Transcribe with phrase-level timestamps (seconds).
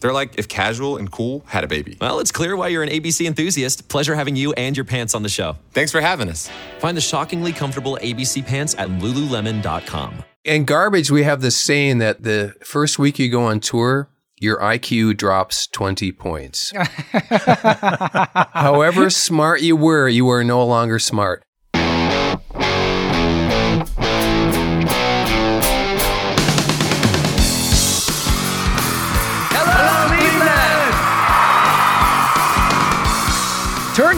[0.00, 1.96] They're like if casual and cool had a baby.
[2.00, 3.88] Well, it's clear why you're an ABC enthusiast.
[3.88, 5.56] Pleasure having you and your pants on the show.
[5.72, 6.50] Thanks for having us.
[6.78, 10.24] Find the shockingly comfortable ABC pants at lululemon.com.
[10.44, 14.08] In garbage, we have this saying that the first week you go on tour,
[14.38, 16.72] your IQ drops 20 points.
[18.52, 21.44] However smart you were, you are no longer smart.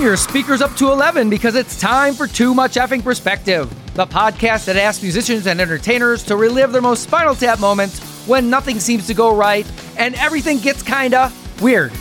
[0.02, 4.64] Your speakers up to 11 because it's time for Too Much Effing Perspective, the podcast
[4.64, 9.06] that asks musicians and entertainers to relive their most spinal tap moments when nothing seems
[9.06, 9.64] to go right
[9.96, 11.92] and everything gets kinda weird.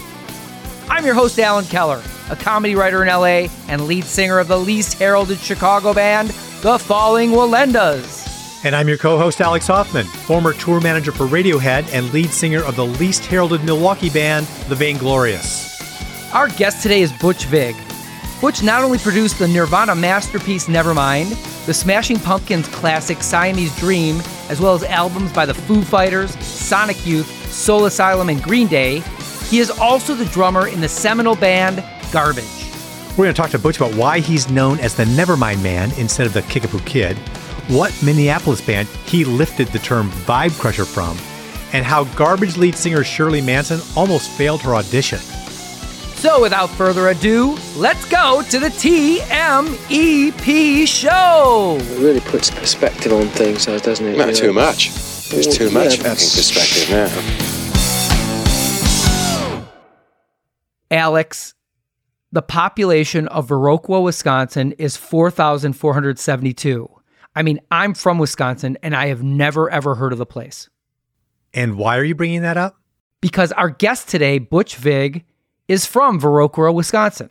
[0.89, 4.57] I'm your host, Alan Keller, a comedy writer in LA and lead singer of the
[4.57, 6.29] least heralded Chicago band,
[6.63, 8.65] The Falling Wallendas.
[8.65, 12.63] And I'm your co host, Alex Hoffman, former tour manager for Radiohead and lead singer
[12.63, 15.70] of the least heralded Milwaukee band, The Vainglorious.
[16.33, 17.75] Our guest today is Butch Vig.
[18.39, 21.31] Butch not only produced the Nirvana masterpiece Nevermind,
[21.65, 27.05] the Smashing Pumpkins classic Siamese Dream, as well as albums by the Foo Fighters, Sonic
[27.05, 28.99] Youth, Soul Asylum, and Green Day,
[29.49, 32.45] he is also the drummer in the seminal band Garbage.
[33.09, 36.27] We're going to talk to Butch about why he's known as the Nevermind Man instead
[36.27, 37.17] of the Kickapoo Kid,
[37.67, 41.17] what Minneapolis band he lifted the term Vibe Crusher from,
[41.73, 45.19] and how Garbage lead singer Shirley Manson almost failed her audition.
[46.21, 49.27] So, without further ado, let's go to the TMEP
[50.87, 51.77] show.
[51.79, 54.17] It really puts perspective on things, though, doesn't it?
[54.19, 54.91] Not You too much.
[55.29, 57.09] There's Well, too much yeah, having but- perspective now.
[60.91, 61.55] Alex,
[62.31, 66.87] the population of Viroqua, Wisconsin is 4,472.
[67.35, 70.69] I mean, I'm from Wisconsin and I have never ever heard of the place.
[71.53, 72.75] And why are you bringing that up?
[73.21, 75.23] Because our guest today, Butch Vig,
[75.71, 77.29] is from Viroqua, Wisconsin.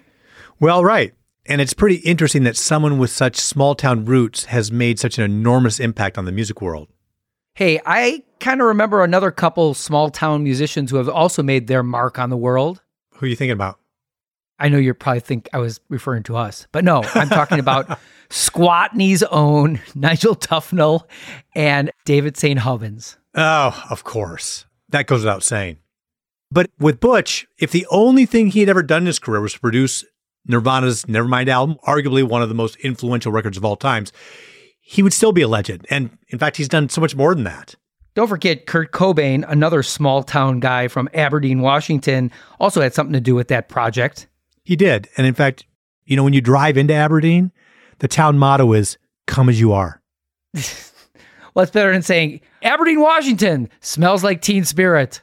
[0.58, 1.12] Well, right.
[1.46, 5.24] And it's pretty interesting that someone with such small town roots has made such an
[5.24, 6.88] enormous impact on the music world.
[7.54, 11.82] Hey, I kind of remember another couple small town musicians who have also made their
[11.82, 12.82] mark on the world.
[13.14, 13.78] Who are you thinking about?
[14.58, 17.98] I know you probably think I was referring to us, but no, I'm talking about
[18.30, 21.02] Squatney's own Nigel Tufnel
[21.54, 22.60] and David St.
[22.60, 23.16] Hubbins.
[23.34, 24.66] Oh, of course.
[24.90, 25.78] That goes without saying.
[26.50, 29.52] But with Butch, if the only thing he had ever done in his career was
[29.54, 30.04] to produce
[30.46, 34.12] Nirvana's Nevermind album, arguably one of the most influential records of all times,
[34.80, 35.86] he would still be a legend.
[35.90, 37.76] And in fact, he's done so much more than that.
[38.14, 43.20] Don't forget Kurt Cobain, another small town guy from Aberdeen, Washington, also had something to
[43.20, 44.26] do with that project.
[44.64, 45.08] He did.
[45.16, 45.64] And in fact,
[46.04, 47.52] you know, when you drive into Aberdeen,
[48.00, 50.02] the town motto is come as you are.
[51.54, 55.20] Well, it's better than saying Aberdeen, Washington smells like teen spirit.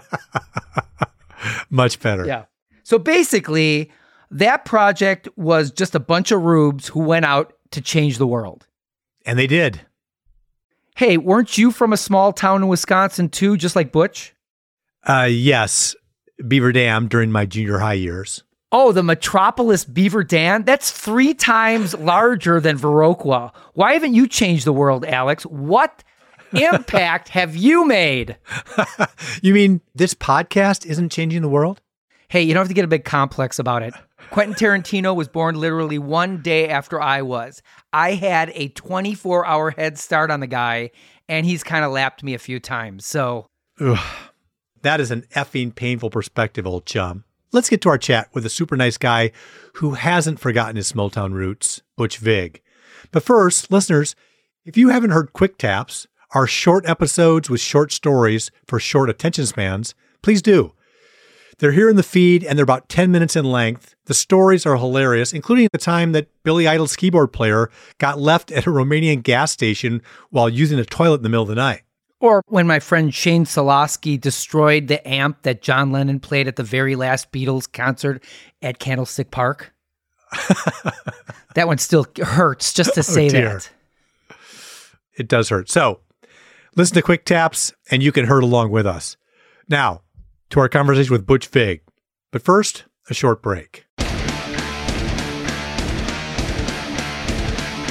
[1.70, 2.26] Much better.
[2.26, 2.44] Yeah.
[2.82, 3.90] So basically,
[4.30, 8.66] that project was just a bunch of rubes who went out to change the world.
[9.24, 9.80] And they did.
[10.96, 14.34] Hey, weren't you from a small town in Wisconsin too, just like Butch?
[15.04, 15.96] Uh, yes,
[16.46, 18.42] Beaver Dam during my junior high years.
[18.70, 20.64] Oh, the Metropolis Beaver Dam?
[20.64, 23.52] That's three times larger than Viroqua.
[23.74, 25.44] Why haven't you changed the world, Alex?
[25.44, 26.02] What
[26.54, 28.36] impact have you made?
[29.42, 31.80] You mean this podcast isn't changing the world?
[32.28, 33.94] Hey, you don't have to get a big complex about it.
[34.30, 37.60] Quentin Tarantino was born literally one day after I was.
[37.92, 40.90] I had a 24 hour head start on the guy,
[41.28, 43.04] and he's kind of lapped me a few times.
[43.06, 43.46] So,
[44.82, 47.24] That is an effing painful perspective, old chum.
[47.52, 49.32] Let's get to our chat with a super nice guy
[49.74, 52.62] who hasn't forgotten his small town roots, Butch Vig.
[53.10, 54.14] But first, listeners,
[54.64, 59.46] if you haven't heard Quick Taps, our short episodes with short stories for short attention
[59.46, 60.72] spans, please do.
[61.58, 63.94] They're here in the feed and they're about 10 minutes in length.
[64.06, 68.66] The stories are hilarious, including the time that Billy Idol's keyboard player got left at
[68.66, 71.82] a Romanian gas station while using a toilet in the middle of the night.
[72.18, 76.62] or when my friend Shane Solosky destroyed the amp that John Lennon played at the
[76.62, 78.24] very last Beatles concert
[78.62, 79.72] at Candlestick Park.
[81.54, 83.58] that one still hurts just to oh, say dear.
[83.58, 83.70] that.
[85.16, 85.68] It does hurt.
[85.68, 86.00] So
[86.76, 89.16] listen to Quick Taps and you can hurt along with us.
[89.68, 90.02] Now,
[90.50, 91.82] to our conversation with Butch Vig.
[92.30, 93.86] But first, a short break.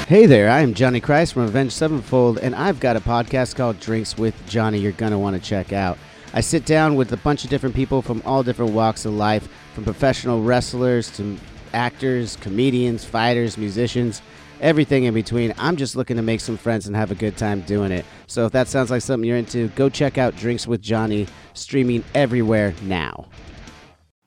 [0.08, 3.80] Hey there, I am Johnny Christ from Avenged Sevenfold, and I've got a podcast called
[3.80, 5.98] Drinks with Johnny you're going to want to check out.
[6.34, 9.48] I sit down with a bunch of different people from all different walks of life,
[9.74, 11.38] from professional wrestlers to
[11.74, 14.22] actors, comedians, fighters, musicians,
[14.62, 15.54] everything in between.
[15.58, 18.06] I'm just looking to make some friends and have a good time doing it.
[18.28, 22.04] So if that sounds like something you're into, go check out Drinks with Johnny, streaming
[22.16, 23.28] everywhere now.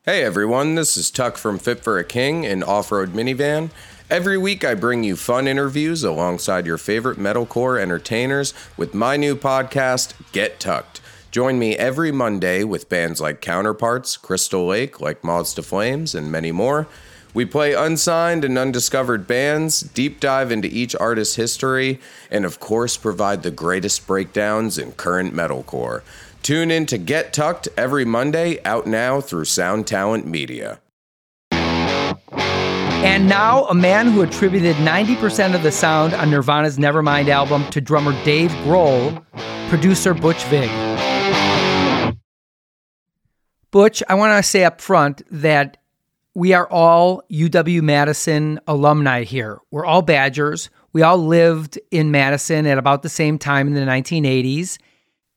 [0.02, 3.70] Hey everyone, this is Tuck from Fit for a King, an off road minivan.
[4.10, 9.34] Every week, I bring you fun interviews alongside your favorite metalcore entertainers with my new
[9.34, 11.00] podcast, Get Tucked.
[11.30, 16.30] Join me every Monday with bands like Counterparts, Crystal Lake, like Moths to Flames, and
[16.30, 16.86] many more.
[17.34, 21.98] We play unsigned and undiscovered bands, deep dive into each artist's history,
[22.30, 26.02] and of course, provide the greatest breakdowns in current metalcore.
[26.44, 30.78] Tune in to Get Tucked every Monday, out now through Sound Talent Media.
[31.50, 37.80] And now, a man who attributed 90% of the sound on Nirvana's Nevermind album to
[37.80, 39.24] drummer Dave Grohl,
[39.68, 40.70] producer Butch Vig.
[43.72, 45.78] Butch, I want to say up front that
[46.34, 49.60] we are all UW Madison alumni here.
[49.70, 50.68] We're all Badgers.
[50.92, 54.78] We all lived in Madison at about the same time in the 1980s.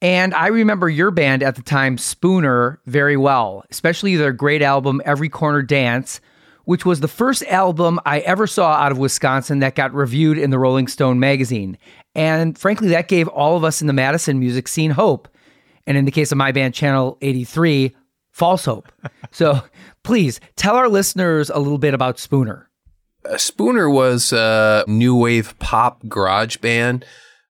[0.02, 5.02] And I remember your band at the time, Spooner, very well, especially their great album,
[5.06, 6.20] Every Corner Dance,
[6.66, 10.50] which was the first album I ever saw out of Wisconsin that got reviewed in
[10.50, 11.78] the Rolling Stone magazine.
[12.14, 15.28] And frankly, that gave all of us in the Madison music scene hope.
[15.86, 17.96] And in the case of my band, Channel 83,
[18.38, 18.88] false hope.
[19.32, 19.62] so
[20.04, 22.70] please tell our listeners a little bit about Spooner.
[23.26, 27.04] Uh, Spooner was a new wave pop garage band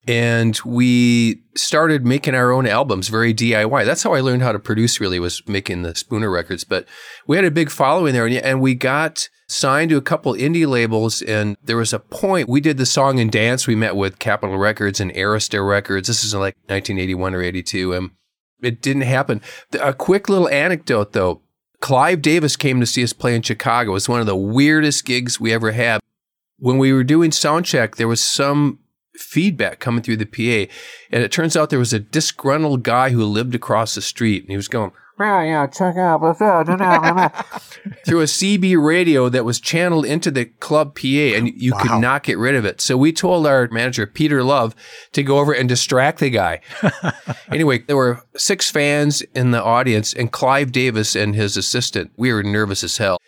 [0.06, 3.84] and we started making our own albums very DIY.
[3.84, 6.64] That's how I learned how to produce really was making the Spooner records.
[6.64, 6.86] But
[7.26, 11.20] we had a big following there and we got signed to a couple indie labels.
[11.20, 13.66] And there was a point we did the song and dance.
[13.66, 16.08] We met with Capitol Records and Arista Records.
[16.08, 17.92] This is like 1981 or 82.
[17.92, 18.10] And
[18.62, 19.40] it didn't happen.
[19.80, 21.42] A quick little anecdote though.
[21.80, 23.92] Clive Davis came to see us play in Chicago.
[23.92, 26.00] It was one of the weirdest gigs we ever had.
[26.58, 28.80] When we were doing sound check, there was some
[29.14, 30.72] feedback coming through the PA.
[31.10, 34.50] And it turns out there was a disgruntled guy who lived across the street and
[34.50, 34.92] he was going,
[35.66, 36.20] check out
[38.06, 41.78] through a CB radio that was channeled into the club PA and you wow.
[41.78, 42.80] could not get rid of it.
[42.80, 44.74] So we told our manager, Peter Love,
[45.12, 46.60] to go over and distract the guy.
[47.52, 52.12] anyway, there were six fans in the audience and Clive Davis and his assistant.
[52.16, 53.18] We were nervous as hell.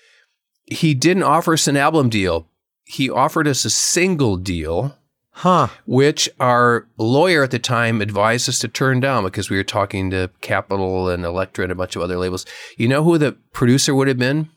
[0.66, 2.48] He didn't offer us an album deal.
[2.84, 4.96] He offered us a single deal
[5.40, 5.68] Huh.
[5.86, 10.10] Which our lawyer at the time advised us to turn down because we were talking
[10.10, 12.44] to Capitol and Elektra and a bunch of other labels.
[12.76, 14.50] You know who the producer would have been?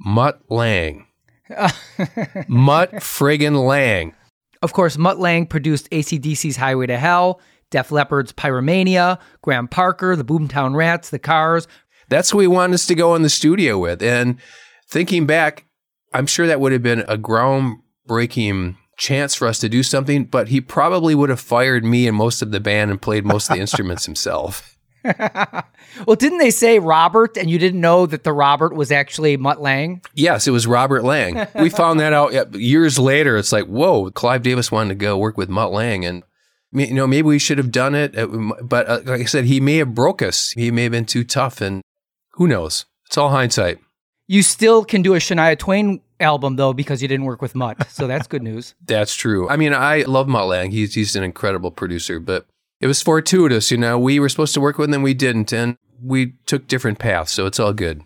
[0.00, 1.06] Mutt Lange.
[2.48, 4.12] Mutt friggin' Lange.
[4.62, 7.40] Of course, Mutt Lange produced ACDC's Highway to Hell,
[7.70, 11.68] Def Leppard's Pyromania, Graham Parker, the Boomtown Rats, the Cars.
[12.08, 14.02] That's who he wanted us to go in the studio with.
[14.02, 14.40] And
[14.88, 15.66] thinking back,
[16.12, 20.48] I'm sure that would have been a groundbreaking chance for us to do something, but
[20.48, 23.56] he probably would have fired me and most of the band and played most of
[23.56, 24.76] the instruments himself.
[25.04, 29.60] well, didn't they say Robert and you didn't know that the Robert was actually Mutt
[29.60, 30.02] Lange?
[30.14, 31.46] Yes, it was Robert Lange.
[31.54, 33.38] we found that out years later.
[33.38, 36.04] It's like, whoa, Clive Davis wanted to go work with Mutt Lange.
[36.04, 36.22] And,
[36.72, 38.16] you know, maybe we should have done it.
[38.16, 38.26] Uh,
[38.62, 40.50] but uh, like I said, he may have broke us.
[40.50, 41.62] He may have been too tough.
[41.62, 41.80] And
[42.32, 42.84] who knows?
[43.06, 43.78] It's all hindsight.
[44.26, 47.90] You still can do a Shania Twain album though because you didn't work with Mutt.
[47.90, 48.74] So that's good news.
[48.84, 49.48] that's true.
[49.48, 50.70] I mean, I love Mutt Lange.
[50.70, 52.46] He's he's an incredible producer, but
[52.80, 53.98] it was fortuitous, you know.
[53.98, 57.32] We were supposed to work with him, and we didn't, and we took different paths,
[57.32, 58.02] so it's all good.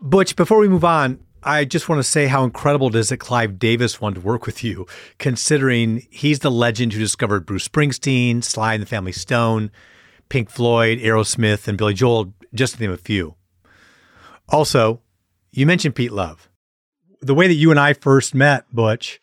[0.00, 3.18] Butch, before we move on, I just want to say how incredible it is that
[3.18, 4.86] Clive Davis wanted to work with you,
[5.18, 9.70] considering he's the legend who discovered Bruce Springsteen, Sly and the Family Stone,
[10.28, 13.34] Pink Floyd, Aerosmith, and Billy Joel, just to name a few.
[14.48, 15.00] Also,
[15.50, 16.47] you mentioned Pete Love
[17.20, 19.20] the way that you and I first met, Butch,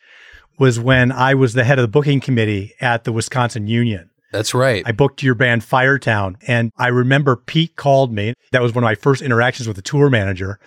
[0.58, 4.10] was when I was the head of the booking committee at the Wisconsin Union.
[4.32, 4.82] That's right.
[4.86, 6.36] I booked your band Firetown.
[6.46, 8.34] And I remember Pete called me.
[8.52, 10.58] That was one of my first interactions with the tour manager.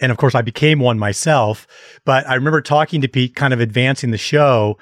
[0.00, 1.66] And of course, I became one myself.
[2.04, 4.78] But I remember talking to Pete, kind of advancing the show.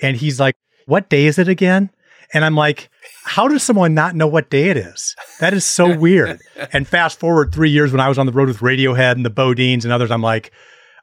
[0.00, 0.54] And he's like,
[0.86, 1.90] What day is it again?
[2.32, 2.88] And I'm like,
[3.24, 5.14] How does someone not know what day it is?
[5.40, 6.40] That is so weird.
[6.72, 9.30] And fast forward three years when I was on the road with Radiohead and the
[9.30, 10.52] BoDeans and others, I'm like,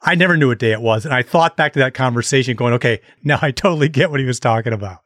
[0.03, 1.05] I never knew what day it was.
[1.05, 4.25] And I thought back to that conversation going, okay, now I totally get what he
[4.25, 4.99] was talking about.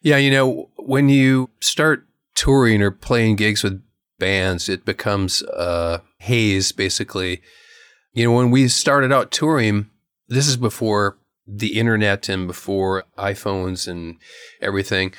[0.00, 0.16] Yeah.
[0.16, 3.82] You know, when you start touring or playing gigs with
[4.18, 7.42] bands, it becomes a haze basically.
[8.12, 9.90] You know, when we started out touring,
[10.28, 14.16] this is before the internet and before iPhones and
[14.60, 15.12] everything,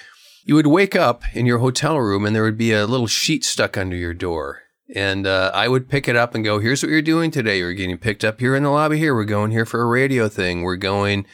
[0.46, 3.44] you would wake up in your hotel room and there would be a little sheet
[3.44, 4.63] stuck under your door.
[4.96, 7.58] And uh, I would pick it up and go, here's what you're doing today.
[7.58, 9.16] You're getting picked up here in the lobby here.
[9.16, 10.62] We're going here for a radio thing.
[10.62, 11.26] We're going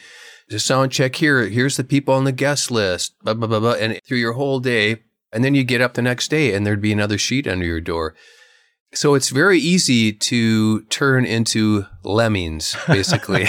[0.48, 1.46] to sound check here.
[1.46, 3.14] Here's the people on the guest list.
[3.22, 3.72] Blah, blah, blah, blah.
[3.72, 5.02] And through your whole day.
[5.32, 7.80] And then you get up the next day and there'd be another sheet under your
[7.80, 8.14] door.
[8.92, 13.48] So it's very easy to turn into lemmings, basically.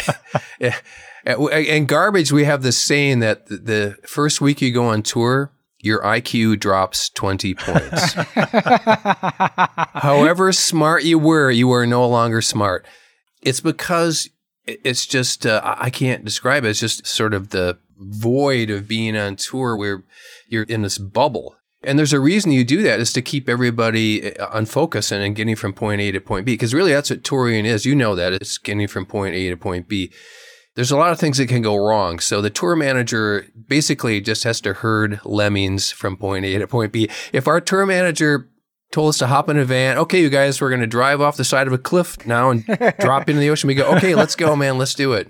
[1.25, 5.51] and garbage, we have this saying that the first week you go on tour,
[5.84, 8.14] your IQ drops 20 points.
[9.94, 12.86] However smart you were, you are no longer smart.
[13.42, 14.30] It's because
[14.66, 16.70] it's just, uh, I can't describe it.
[16.70, 20.04] It's just sort of the void of being on tour where
[20.48, 21.56] you're in this bubble.
[21.84, 25.24] And there's a reason you do that is to keep everybody uh, on focus and,
[25.24, 26.54] and getting from point A to point B.
[26.54, 27.86] Because really that's what touring is.
[27.86, 28.34] You know that.
[28.34, 30.12] It's getting from point A to point B
[30.75, 32.20] there's a lot of things that can go wrong.
[32.20, 36.92] So the tour manager basically just has to herd lemmings from point A to point
[36.92, 37.10] B.
[37.34, 38.50] If our tour manager
[38.92, 41.38] told us to hop in a van, okay, you guys, we're going to drive off
[41.38, 42.66] the side of a cliff now and
[43.00, 43.68] drop into the ocean.
[43.68, 45.30] We go, okay, let's go, man, let's do it.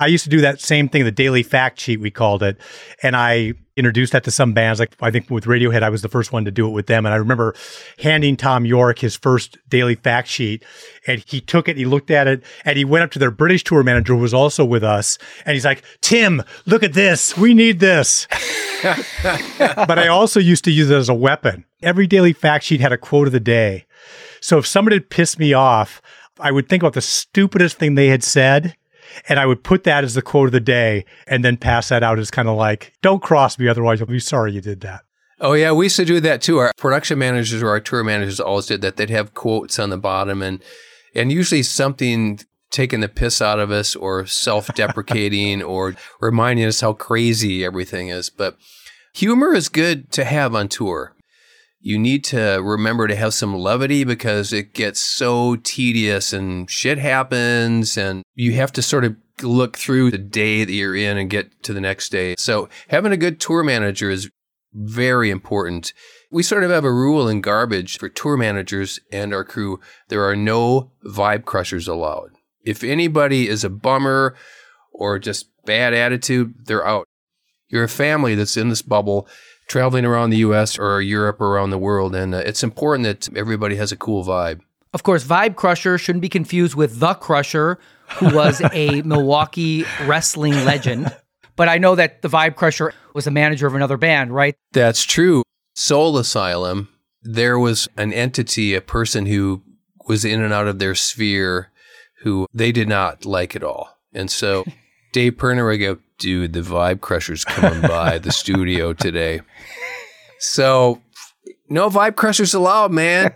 [0.00, 2.56] I used to do that same thing, the daily fact sheet, we called it.
[3.02, 4.80] And I introduced that to some bands.
[4.80, 7.04] Like I think with Radiohead, I was the first one to do it with them.
[7.04, 7.54] And I remember
[7.98, 10.64] handing Thom Yorke his first daily fact sheet
[11.06, 13.64] and he took it, he looked at it and he went up to their British
[13.64, 15.18] tour manager who was also with us.
[15.44, 17.36] And he's like, Tim, look at this.
[17.36, 18.26] We need this.
[18.82, 21.64] but I also used to use it as a weapon.
[21.82, 23.86] Every daily fact sheet had a quote of the day.
[24.40, 26.00] So if somebody had pissed me off,
[26.40, 28.76] I would think about the stupidest thing they had said
[29.28, 32.02] and I would put that as the quote of the day and then pass that
[32.02, 35.02] out as kind of like, don't cross me, otherwise I'll be sorry you did that.
[35.40, 35.72] Oh, yeah.
[35.72, 36.58] We used to do that too.
[36.58, 38.96] Our production managers or our tour managers always did that.
[38.96, 40.62] They'd have quotes on the bottom and,
[41.14, 46.80] and usually something taking the piss out of us or self deprecating or reminding us
[46.80, 48.30] how crazy everything is.
[48.30, 48.56] But
[49.14, 51.14] humor is good to have on tour
[51.88, 56.98] you need to remember to have some levity because it gets so tedious and shit
[56.98, 61.30] happens and you have to sort of look through the day that you're in and
[61.30, 62.34] get to the next day.
[62.36, 64.28] So having a good tour manager is
[64.74, 65.94] very important.
[66.30, 69.80] We sort of have a rule in garbage for tour managers and our crew.
[70.08, 72.32] There are no vibe crushers allowed.
[72.66, 74.36] If anybody is a bummer
[74.92, 77.06] or just bad attitude, they're out.
[77.70, 79.26] You're a family that's in this bubble
[79.68, 82.14] traveling around the US or Europe or around the world.
[82.14, 84.60] And uh, it's important that everybody has a cool vibe.
[84.94, 87.78] Of course, Vibe Crusher shouldn't be confused with The Crusher,
[88.16, 91.14] who was a Milwaukee wrestling legend.
[91.56, 94.54] But I know that the Vibe Crusher was a manager of another band, right?
[94.72, 95.42] That's true.
[95.74, 96.88] Soul Asylum,
[97.22, 99.62] there was an entity, a person who
[100.06, 101.70] was in and out of their sphere
[102.22, 103.90] who they did not like at all.
[104.12, 104.64] And so
[105.12, 109.40] Dave Pirner would go, dude, the Vibe Crusher's coming by the studio today.
[110.38, 111.00] So,
[111.68, 113.34] no Vibe Crushers allowed, man.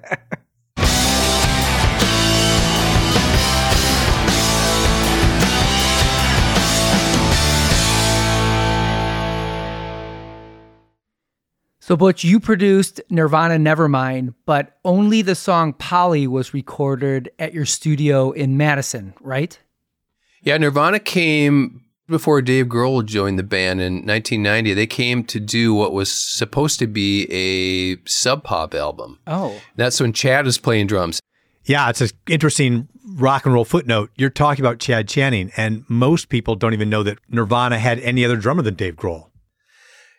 [11.81, 17.67] So, Butch, you produced Nirvana Nevermind, but only the song Polly was recorded at your
[17.67, 19.59] studio in Madison, right?
[20.43, 24.75] Yeah, Nirvana came before Dave Grohl joined the band in 1990.
[24.75, 29.19] They came to do what was supposed to be a sub pop album.
[29.27, 29.61] Oh.
[29.77, 31.21] That's when Chad was playing drums.
[31.65, 34.11] Yeah, it's an interesting rock and roll footnote.
[34.17, 38.25] You're talking about Chad Channing, and most people don't even know that Nirvana had any
[38.25, 39.29] other drummer than Dave Grohl.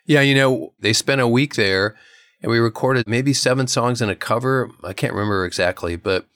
[0.06, 1.96] Yeah, you know, they spent a week there
[2.42, 4.70] and we recorded maybe seven songs and a cover.
[4.82, 6.26] I can't remember exactly, but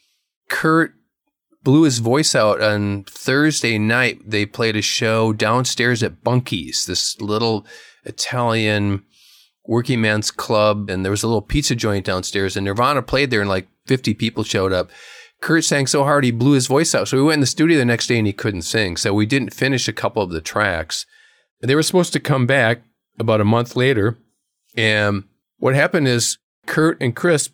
[0.48, 0.94] Kurt
[1.68, 4.22] blew his voice out on Thursday night.
[4.24, 7.66] They played a show downstairs at Bunky's, this little
[8.04, 9.04] Italian
[9.66, 12.56] working man's club, and there was a little pizza joint downstairs.
[12.56, 14.90] And Nirvana played there, and like 50 people showed up.
[15.42, 17.06] Kurt sang so hard he blew his voice out.
[17.06, 18.96] So we went in the studio the next day and he couldn't sing.
[18.96, 21.04] So we didn't finish a couple of the tracks.
[21.60, 22.80] They were supposed to come back
[23.18, 24.16] about a month later.
[24.74, 25.24] And
[25.58, 27.50] what happened is Kurt and Chris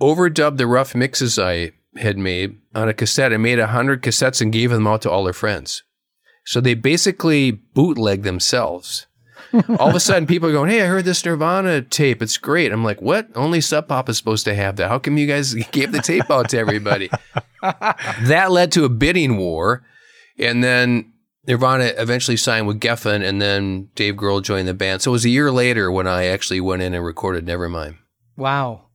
[0.00, 4.40] overdubbed the rough mixes I had made on a cassette and made a hundred cassettes
[4.40, 5.82] and gave them out to all their friends.
[6.44, 9.06] So they basically bootleg themselves.
[9.78, 12.20] all of a sudden, people are going, "Hey, I heard this Nirvana tape.
[12.22, 13.28] It's great." I'm like, "What?
[13.34, 14.88] Only Sub Pop is supposed to have that.
[14.88, 17.10] How come you guys gave the tape out to everybody?"
[17.62, 19.84] that led to a bidding war,
[20.38, 21.12] and then
[21.46, 25.00] Nirvana eventually signed with Geffen, and then Dave Grohl joined the band.
[25.00, 27.96] So it was a year later when I actually went in and recorded Nevermind.
[28.36, 28.87] Wow.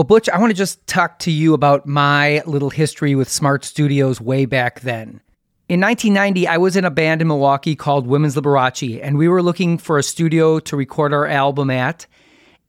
[0.00, 3.66] Well, Butch, I want to just talk to you about my little history with Smart
[3.66, 5.20] Studios way back then.
[5.68, 9.42] In 1990, I was in a band in Milwaukee called Women's Liberace, and we were
[9.42, 12.06] looking for a studio to record our album at.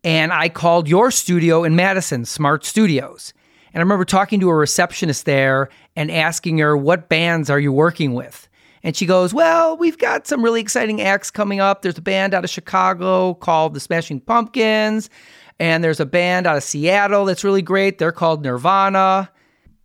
[0.04, 3.32] And I called your studio in Madison, Smart Studios.
[3.74, 7.72] And I remember talking to a receptionist there and asking her, What bands are you
[7.72, 8.50] working with?
[8.84, 11.82] And she goes, Well, we've got some really exciting acts coming up.
[11.82, 15.10] There's a band out of Chicago called the Smashing Pumpkins,
[15.62, 18.00] and there's a band out of Seattle that's really great.
[18.00, 19.30] They're called Nirvana.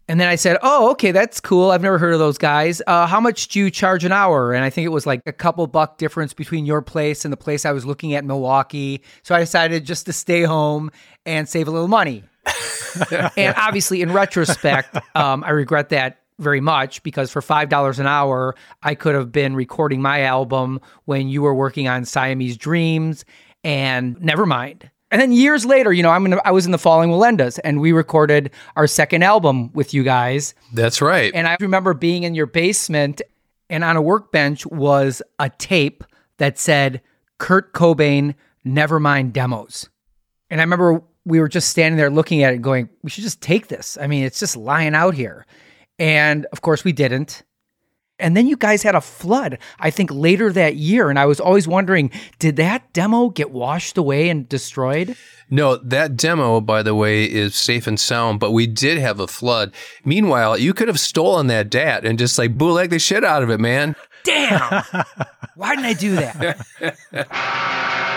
[0.09, 1.71] And then I said, Oh, okay, that's cool.
[1.71, 2.81] I've never heard of those guys.
[2.87, 4.55] Uh, how much do you charge an hour?
[4.55, 7.37] And I think it was like a couple buck difference between your place and the
[7.37, 9.03] place I was looking at in Milwaukee.
[9.23, 10.91] So I decided just to stay home
[11.27, 12.25] and save a little money.
[13.37, 18.55] and obviously, in retrospect, um, I regret that very much because for $5 an hour,
[18.83, 23.27] I could have been recording my album when you were working on Siamese Dreams
[23.63, 24.89] and Nevermind.
[25.11, 27.81] And then years later, you know, I'm gonna, I was in the Falling Wallendas and
[27.81, 30.55] we recorded our second album with you guys.
[30.73, 31.33] That's right.
[31.35, 33.23] And I remember being in your basement
[33.71, 36.05] and on a workbench was a tape
[36.39, 37.01] that said
[37.39, 38.35] Kurt Cobain
[38.67, 39.89] Nevermind demos.
[40.51, 43.41] And I remember we were just standing there looking at it going, we should just
[43.41, 43.99] take this.
[44.01, 45.47] I mean, it's just lying out here.
[45.99, 47.43] And of course, we didn't.
[48.19, 51.11] And then you guys had a flood, I think later that year.
[51.11, 55.17] And I was always wondering, did that demo get washed away and destroyed?
[55.51, 59.27] No, that demo, by the way, is safe and sound, but we did have a
[59.27, 59.73] flood.
[60.05, 63.51] Meanwhile, you could have stolen that DAT and just like bootleg the shit out of
[63.51, 63.95] it, man.
[64.25, 64.61] Damn.
[65.55, 68.13] Why didn't I do that?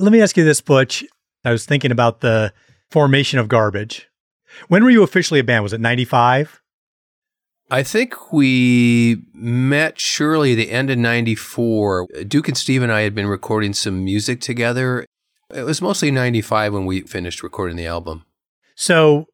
[0.00, 1.04] Let me ask you this, Butch.
[1.44, 2.52] I was thinking about the
[2.90, 4.08] formation of garbage.
[4.68, 5.62] When were you officially a band?
[5.62, 6.60] Was it 95?
[7.70, 12.08] I think we met Shirley the end of 94.
[12.26, 15.04] Duke and Steve and I had been recording some music together.
[15.54, 18.24] It was mostly 95 when we finished recording the album.
[18.74, 19.26] So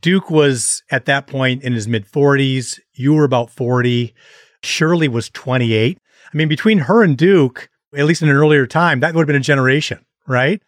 [0.00, 2.78] Duke was at that point in his mid 40s.
[2.94, 4.14] You were about 40.
[4.62, 5.98] Shirley was 28.
[6.32, 9.26] I mean, between her and Duke, at least in an earlier time, that would have
[9.26, 10.62] been a generation, right?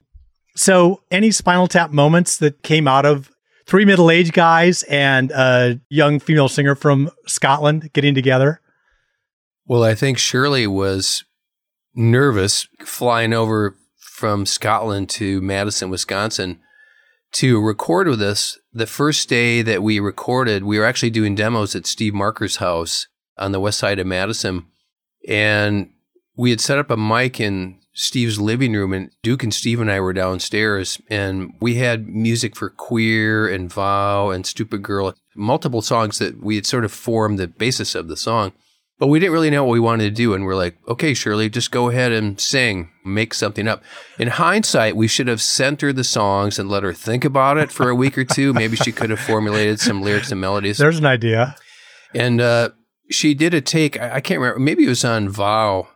[0.57, 3.31] So, any Spinal Tap moments that came out of
[3.67, 8.61] three middle aged guys and a young female singer from Scotland getting together?
[9.67, 11.25] Well, I think Shirley was
[11.95, 16.61] nervous flying over from Scotland to Madison, Wisconsin
[17.33, 18.59] to record with us.
[18.73, 23.07] The first day that we recorded, we were actually doing demos at Steve Marker's house
[23.39, 24.67] on the west side of Madison.
[25.29, 25.91] And
[26.41, 29.91] we had set up a mic in Steve's living room, and Duke and Steve and
[29.91, 35.83] I were downstairs, and we had music for Queer and Vow and Stupid Girl, multiple
[35.83, 38.53] songs that we had sort of formed the basis of the song.
[38.99, 40.33] But we didn't really know what we wanted to do.
[40.33, 43.83] And we're like, okay, Shirley, just go ahead and sing, make something up.
[44.19, 47.71] In hindsight, we should have sent her the songs and let her think about it
[47.71, 48.55] for a week or two.
[48.55, 50.79] Maybe she could have formulated some lyrics and melodies.
[50.79, 51.57] There's an idea.
[52.15, 52.71] And uh,
[53.11, 55.89] she did a take, I, I can't remember, maybe it was on Vow.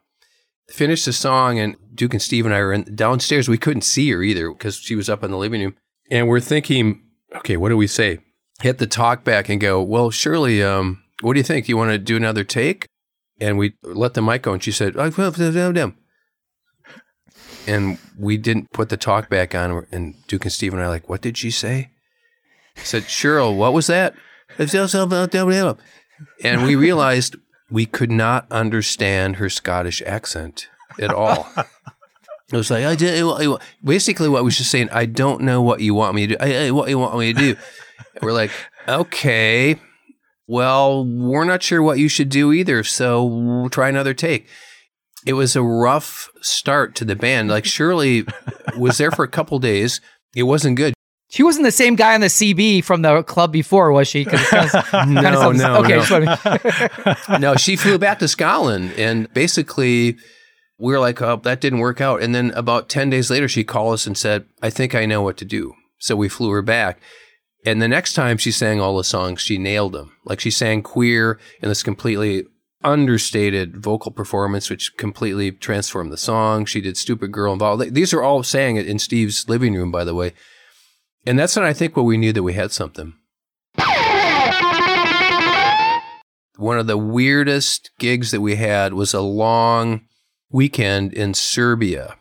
[0.68, 3.48] Finished the song, and Duke and Steve and I were in, downstairs.
[3.48, 5.76] We couldn't see her either because she was up in the living room.
[6.10, 7.02] And we're thinking,
[7.36, 8.20] okay, what do we say?
[8.62, 11.66] Hit the talk back and go, well, Shirley, um, what do you think?
[11.66, 12.86] Do you want to do another take?
[13.40, 15.92] And we let the mic go, and she said, oh.
[17.66, 19.86] And we didn't put the talk back on.
[19.90, 21.90] And Duke and Steve and I are like, what did she say?
[22.76, 24.14] I said, Cheryl, what was that?
[26.44, 27.34] And we realized
[27.70, 30.68] we could not understand her Scottish accent
[31.00, 31.46] at all.
[32.52, 33.24] It was like I did.
[33.82, 36.44] Basically, what we was just saying, I don't know what you want me to do.
[36.44, 37.56] I, I, what you want me to do?
[38.22, 38.50] we're like,
[38.86, 39.80] okay,
[40.46, 42.84] well, we're not sure what you should do either.
[42.84, 44.46] So we'll try another take.
[45.26, 47.48] It was a rough start to the band.
[47.48, 48.26] Like Shirley
[48.76, 50.00] was there for a couple days.
[50.36, 50.92] It wasn't good.
[51.30, 54.24] She wasn't the same guy on the CB from the club before, was she?
[54.52, 56.00] no, sounds, no, okay,
[57.28, 57.38] no.
[57.38, 60.16] no, she flew back to Scotland, and basically,
[60.78, 63.64] we were like, "Oh, that didn't work out." And then about ten days later, she
[63.64, 66.62] called us and said, "I think I know what to do." So we flew her
[66.62, 67.00] back,
[67.64, 70.12] and the next time she sang all the songs, she nailed them.
[70.24, 72.44] Like she sang "Queer" in this completely
[72.84, 76.66] understated vocal performance, which completely transformed the song.
[76.66, 77.94] She did "Stupid Girl" involved.
[77.94, 80.32] These are all sang it in Steve's living room, by the way.
[81.26, 83.14] And that's when I think when we knew that we had something.
[86.56, 90.02] One of the weirdest gigs that we had was a long
[90.50, 92.16] weekend in Serbia.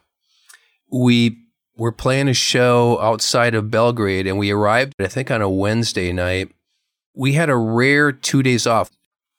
[0.92, 1.38] We
[1.76, 6.12] were playing a show outside of Belgrade and we arrived, I think, on a Wednesday
[6.12, 6.50] night.
[7.13, 8.89] We had a rare two days off.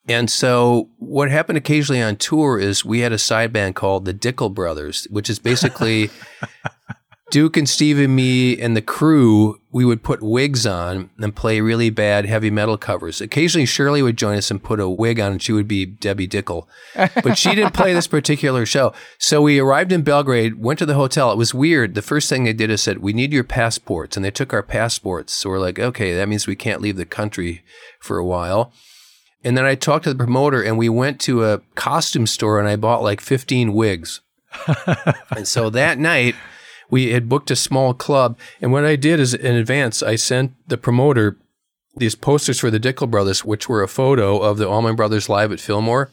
[0.06, 4.14] And so what happened occasionally on tour is we had a side band called the
[4.14, 6.10] Dickel Brothers, which is basically
[7.30, 11.60] Duke and Steve and me and the crew, we would put wigs on and play
[11.60, 13.20] really bad heavy metal covers.
[13.20, 16.28] Occasionally Shirley would join us and put a wig on and she would be Debbie
[16.28, 16.66] Dickel.
[16.94, 18.92] But she didn't play this particular show.
[19.18, 21.32] So we arrived in Belgrade, went to the hotel.
[21.32, 21.94] It was weird.
[21.94, 24.16] The first thing they did is said, We need your passports.
[24.16, 25.32] And they took our passports.
[25.32, 27.64] So we're like, okay, that means we can't leave the country
[28.00, 28.72] for a while.
[29.42, 32.68] And then I talked to the promoter and we went to a costume store and
[32.68, 34.20] I bought like 15 wigs.
[35.36, 36.34] and so that night
[36.94, 38.38] we had booked a small club.
[38.60, 41.36] And what I did is in advance, I sent the promoter
[41.96, 45.50] these posters for the Dickel Brothers, which were a photo of the Allman Brothers live
[45.50, 46.12] at Fillmore.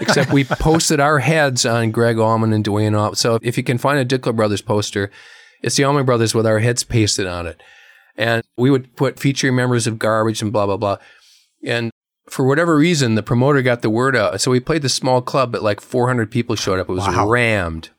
[0.00, 3.14] Except we posted our heads on Gregg Allman and Duane Allman.
[3.14, 5.08] So if you can find a Dickel Brothers poster,
[5.62, 7.62] it's the Allman Brothers with our heads pasted on it.
[8.16, 10.96] And we would put featuring members of Garbage and blah, blah, blah.
[11.64, 11.92] And
[12.28, 14.40] for whatever reason, the promoter got the word out.
[14.40, 16.88] So we played the small club, but like 400 people showed up.
[16.88, 17.28] It was Wow.
[17.28, 17.90] rammed.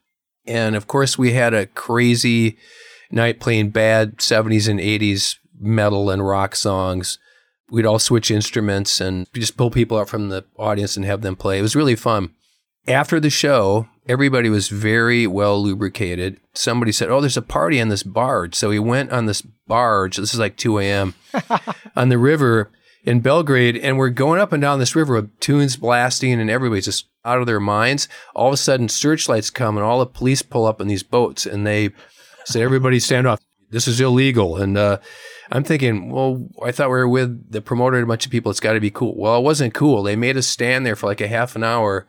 [0.50, 2.58] And of course, we had a crazy
[3.12, 7.20] night playing bad 70s and 80s metal and rock songs.
[7.70, 11.36] We'd all switch instruments and just pull people out from the audience and have them
[11.36, 11.60] play.
[11.60, 12.32] It was really fun.
[12.88, 16.40] After the show, everybody was very well lubricated.
[16.54, 18.56] Somebody said, Oh, there's a party on this barge.
[18.56, 20.18] So we went on this barge.
[20.18, 21.14] This is like 2 a.m.
[21.96, 22.72] on the river
[23.04, 26.86] in Belgrade, and we're going up and down this river with tunes blasting, and everybody's
[26.86, 28.08] just out of their minds.
[28.36, 31.46] All of a sudden, searchlights come, and all the police pull up in these boats,
[31.46, 31.92] and they
[32.46, 33.40] say, "Everybody, stand off!
[33.70, 35.00] This is illegal." And uh,
[35.52, 38.52] I'm thinking, well, I thought we were with the promoter and a bunch of people.
[38.52, 39.16] It's got to be cool.
[39.18, 40.04] Well, it wasn't cool.
[40.04, 42.08] They made us stand there for like a half an hour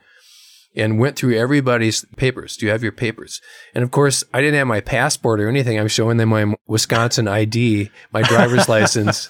[0.76, 2.56] and went through everybody's papers.
[2.56, 3.40] Do you have your papers?
[3.74, 5.78] And of course, I didn't have my passport or anything.
[5.78, 9.28] I'm showing them my Wisconsin ID, my driver's license.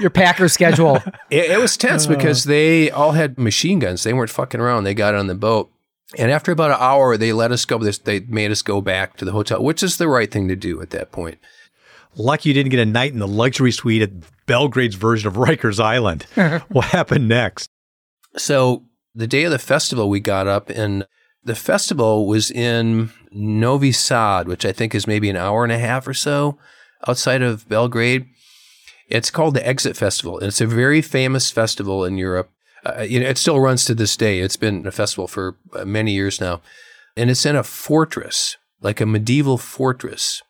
[0.00, 0.96] Your Packer schedule.
[1.30, 2.10] It, it was tense uh.
[2.10, 4.02] because they all had machine guns.
[4.02, 4.84] They weren't fucking around.
[4.84, 5.70] They got on the boat.
[6.16, 7.78] And after about an hour, they let us go.
[7.78, 10.80] They made us go back to the hotel, which is the right thing to do
[10.80, 11.38] at that point.
[12.16, 15.78] Lucky you didn't get a night in the luxury suite at Belgrade's version of Rikers
[15.78, 16.22] Island.
[16.68, 17.68] what happened next?
[18.36, 18.84] So
[19.18, 21.04] the day of the festival, we got up and
[21.42, 25.78] the festival was in Novi Sad, which I think is maybe an hour and a
[25.78, 26.56] half or so
[27.06, 28.26] outside of Belgrade.
[29.08, 32.50] It's called the Exit Festival, and it's a very famous festival in Europe.
[32.84, 34.38] Uh, you know, it still runs to this day.
[34.38, 36.60] It's been a festival for uh, many years now,
[37.16, 40.42] and it's in a fortress, like a medieval fortress.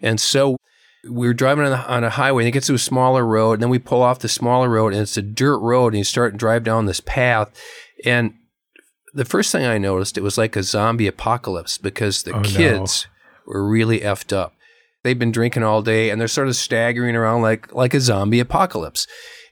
[0.00, 0.56] And so
[1.10, 3.54] we were driving on, the, on a highway and it gets to a smaller road
[3.54, 6.04] and then we pull off the smaller road and it's a dirt road and you
[6.04, 7.50] start to drive down this path
[8.04, 8.34] and
[9.14, 12.48] the first thing I noticed it was like a zombie apocalypse because the Oh, no.
[12.48, 13.06] kids
[13.46, 14.54] were really effed up.
[15.02, 18.40] They've been drinking all day and they're sort of staggering around like like a zombie
[18.40, 19.06] apocalypse.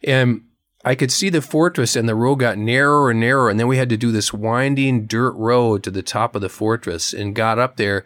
[0.05, 0.43] And
[0.85, 3.77] I could see the fortress and the road got narrower and narrower and then we
[3.77, 7.59] had to do this winding dirt road to the top of the fortress and got
[7.59, 8.05] up there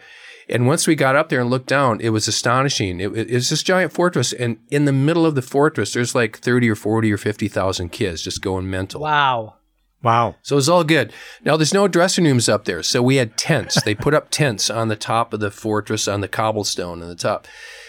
[0.48, 3.00] and once we got up there and looked down, it was astonishing.
[3.00, 6.38] It, it- it's this giant fortress, and in the middle of the fortress, there's like
[6.38, 9.00] thirty or forty or fifty thousand kids just going mental.
[9.00, 9.54] Wow.
[10.02, 10.34] Wow.
[10.42, 11.14] So it was all good.
[11.44, 13.80] Now there's no dressing rooms up there, so we had tents.
[13.82, 17.14] they put up tents on the top of the fortress on the cobblestone on the
[17.14, 17.46] top.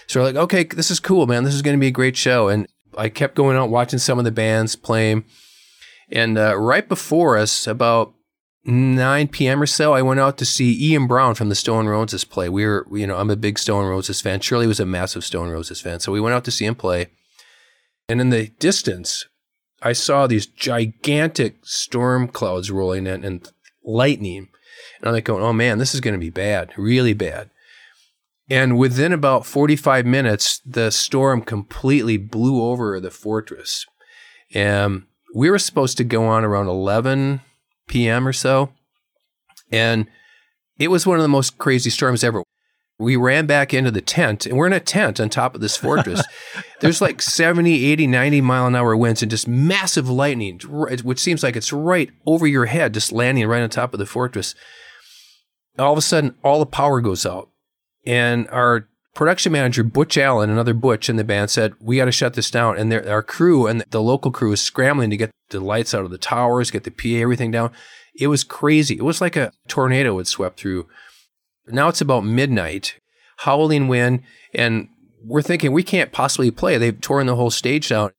[0.07, 1.43] So we're like, okay, this is cool, man.
[1.43, 2.47] This is going to be a great show.
[2.47, 5.25] And I kept going out watching some of the bands playing.
[6.09, 8.13] And uh, right before us, about
[8.65, 9.61] 9 p.m.
[9.61, 12.49] or so, I went out to see Ian Brown from the Stone Roses play.
[12.49, 14.39] We were, you know, I'm a big Stone Roses fan.
[14.39, 15.99] Shirley was a massive Stone Roses fan.
[15.99, 17.07] So we went out to see him play.
[18.09, 19.25] And in the distance,
[19.83, 23.47] I saw these gigantic storm clouds rolling in and
[23.83, 24.49] lightning.
[24.99, 27.51] And I'm like going, oh man, this is going to be bad, really bad.
[28.49, 33.85] And within about 45 minutes, the storm completely blew over the fortress.
[34.53, 35.03] And
[35.35, 37.41] we were supposed to go on around 11
[37.87, 38.27] p.m.
[38.27, 38.71] or so.
[39.71, 40.07] And
[40.77, 42.43] it was one of the most crazy storms ever.
[42.97, 45.75] We ran back into the tent, and we're in a tent on top of this
[45.75, 46.23] fortress.
[46.79, 51.43] There's like 70, 80, 90 mile an hour winds and just massive lightning, which seems
[51.43, 54.55] like it's right over your head, just landing right on top of the fortress.
[55.77, 57.49] All of a sudden, all the power goes out.
[58.05, 62.11] And our production manager, Butch Allen, another Butch in the band, said, We got to
[62.11, 62.77] shut this down.
[62.77, 66.11] And our crew and the local crew is scrambling to get the lights out of
[66.11, 67.71] the towers, get the PA, everything down.
[68.17, 68.95] It was crazy.
[68.95, 70.87] It was like a tornado had swept through.
[71.67, 72.99] Now it's about midnight,
[73.37, 74.21] howling wind,
[74.53, 74.89] and
[75.23, 76.77] we're thinking we can't possibly play.
[76.77, 78.11] They've torn the whole stage down.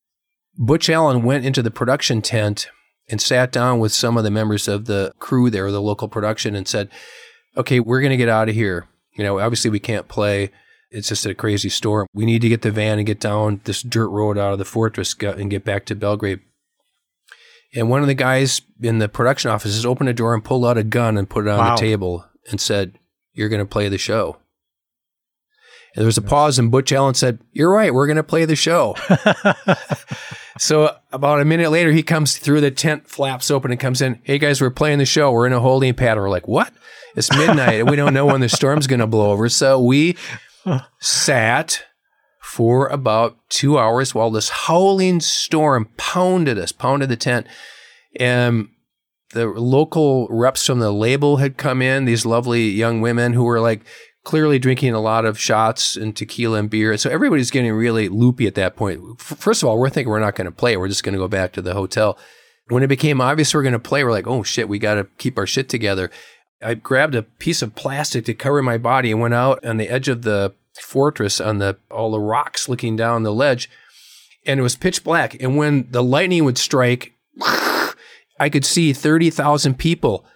[0.59, 2.69] Butch Allen went into the production tent
[3.09, 6.57] and sat down with some of the members of the crew there, the local production,
[6.57, 6.91] and said,
[7.57, 8.89] Okay, we're going to get out of here.
[9.15, 10.51] You know, obviously we can't play.
[10.91, 12.07] It's just a crazy storm.
[12.15, 14.65] We need to get the van and get down this dirt road out of the
[14.65, 16.41] fortress and get back to Belgrade.
[17.75, 20.79] And one of the guys in the production offices opened a door and pulled out
[20.79, 21.75] a gun and put it on Wow.
[21.75, 22.99] the table and said,
[23.33, 24.37] You're going to play the show.
[25.95, 28.45] And there was a pause, and Butch Allen said, You're right, we're going to play
[28.45, 28.95] the show.
[30.59, 34.21] so about a minute later, he comes through the tent, flaps open, and comes in.
[34.23, 35.33] Hey guys, we're playing the show.
[35.33, 36.23] We're in a holding pattern.
[36.23, 36.73] We're like, What?
[37.17, 39.49] It's midnight, and we don't know when the storm's going to blow over.
[39.49, 40.17] So we
[41.01, 41.85] sat
[42.43, 47.47] for about two hours while this howling storm pounded us, pounded the tent.
[48.19, 48.69] And
[49.35, 53.61] the local reps from the label had come in, these lovely young women who were
[53.61, 53.83] like
[54.25, 56.97] clearly drinking a lot of shots and tequila and beer.
[56.97, 59.21] So everybody's getting really loopy at that point.
[59.21, 60.77] First of all, we're thinking we're not going to play.
[60.77, 62.19] We're just going to go back to the hotel.
[62.69, 65.05] When it became obvious we're going to play, we're like, oh shit, we got to
[65.19, 66.11] keep our shit together.
[66.63, 69.89] I grabbed a piece of plastic to cover my body and went out on the
[69.89, 73.71] edge of the fortress on the all the rocks looking down the ledge
[74.45, 77.15] and it was pitch black and when the lightning would strike
[78.39, 80.27] I could see 30,000 people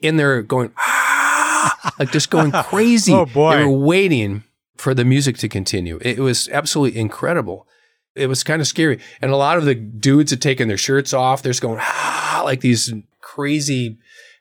[0.00, 3.12] in there going "Ah," like just going crazy.
[3.12, 3.56] Oh, boy.
[3.56, 4.44] They were waiting
[4.76, 5.98] for the music to continue.
[6.02, 7.66] It was absolutely incredible.
[8.14, 9.00] It was kind of scary.
[9.20, 11.42] And a lot of the dudes had taken their shirts off.
[11.42, 13.98] They're just going ah, like these crazy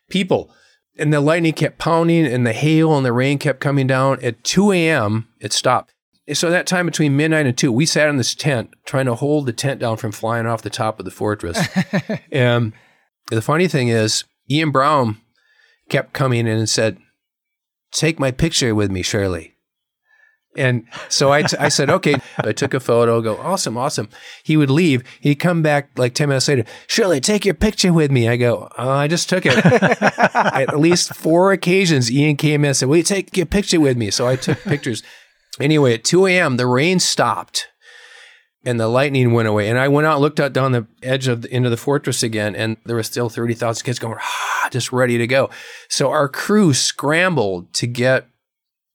[0.10, 0.54] people.
[0.98, 4.24] And the lightning kept pounding and the hail and the rain kept coming down.
[4.24, 5.94] At 2 a.m., it stopped.
[6.34, 9.46] So that time between midnight and 2, we sat in this tent trying to hold
[9.46, 11.60] the tent down from flying off the top of the fortress.
[12.32, 12.74] and
[13.30, 15.18] the funny thing is, Ian Brown
[15.90, 16.98] kept coming in and said,
[17.92, 19.53] Take my picture with me, Shirley.
[20.56, 22.16] And so I, t- I said, okay.
[22.38, 24.10] I took a photo, go, awesome, awesome.
[24.44, 25.04] He would leave.
[25.20, 28.28] He'd come back like 10 minutes later, Shirley, take your picture with me.
[28.28, 29.58] I go, oh, I just took it.
[30.36, 33.98] At least four occasions, Ian came in and said, will you take your picture with
[33.98, 34.12] me?
[34.12, 35.02] So I took pictures.
[35.60, 37.68] Anyway, at 2 a.m., the rain stopped
[38.66, 39.70] and the lightning went away.
[39.70, 42.24] And I went out, and looked out down the edge of the, into the fortress
[42.24, 45.50] again, and there were still 30,000 kids going, ah, just ready to go.
[45.90, 48.28] So our crew scrambled to get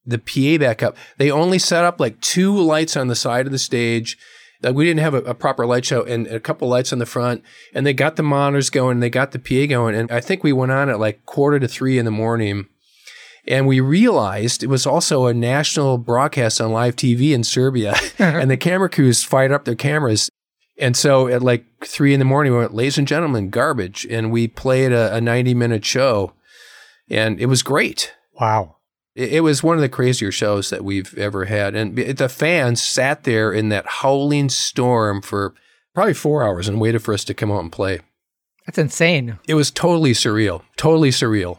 [0.09, 0.97] the PA back up.
[1.19, 4.17] They only set up like two lights on the side of the stage.
[4.63, 7.07] Like we didn't have a, a proper light show and a couple lights on the
[7.07, 7.45] front.
[7.75, 9.95] And they got the monitors going, they got the PA going.
[9.95, 12.67] And I think we went on at like quarter to three in the morning.
[13.47, 17.95] And we realized it was also a national broadcast on live TV in Serbia.
[18.19, 20.31] and the camera crews fired up their cameras.
[20.79, 24.07] And so at like three in the morning, we went, ladies and gentlemen, garbage.
[24.11, 26.33] And we played a, a 90 minute show.
[27.11, 28.13] And it was great.
[28.41, 28.78] Wow.
[29.19, 31.75] It, was one of the crazier shows that we've ever had.
[31.75, 35.55] And the fans sat there in that howling storm for
[35.93, 37.99] probably four hours and waited for us to come out and play.
[38.65, 39.41] That's insane.
[39.49, 40.63] It was totally surreal.
[40.77, 41.59] Totally surreal.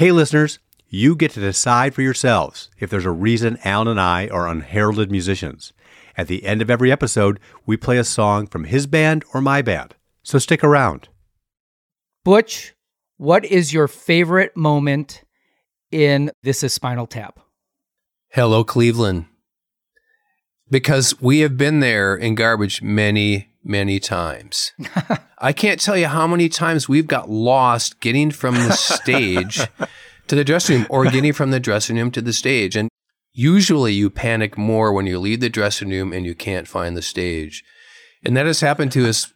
[0.00, 4.28] Hey, listeners, you get to decide for yourselves if there's a reason Alan and I
[4.28, 5.74] are unheralded musicians.
[6.16, 9.60] At the end of every episode, we play a song from his band or my
[9.60, 9.96] band.
[10.22, 11.10] So stick around.
[12.24, 12.74] Butch,
[13.18, 15.22] what is your favorite moment
[15.92, 17.38] in This is Spinal Tap?
[18.30, 19.26] Hello, Cleveland.
[20.70, 24.72] Because we have been there in garbage many, many times.
[25.38, 29.60] I can't tell you how many times we've got lost getting from the stage
[30.28, 32.76] to the dressing room or getting from the dressing room to the stage.
[32.76, 32.88] And
[33.32, 37.02] usually you panic more when you leave the dressing room and you can't find the
[37.02, 37.64] stage.
[38.24, 39.32] And that has happened to us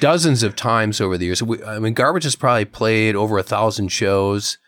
[0.00, 1.42] dozens of times over the years.
[1.42, 4.58] We, I mean, Garbage has probably played over a thousand shows.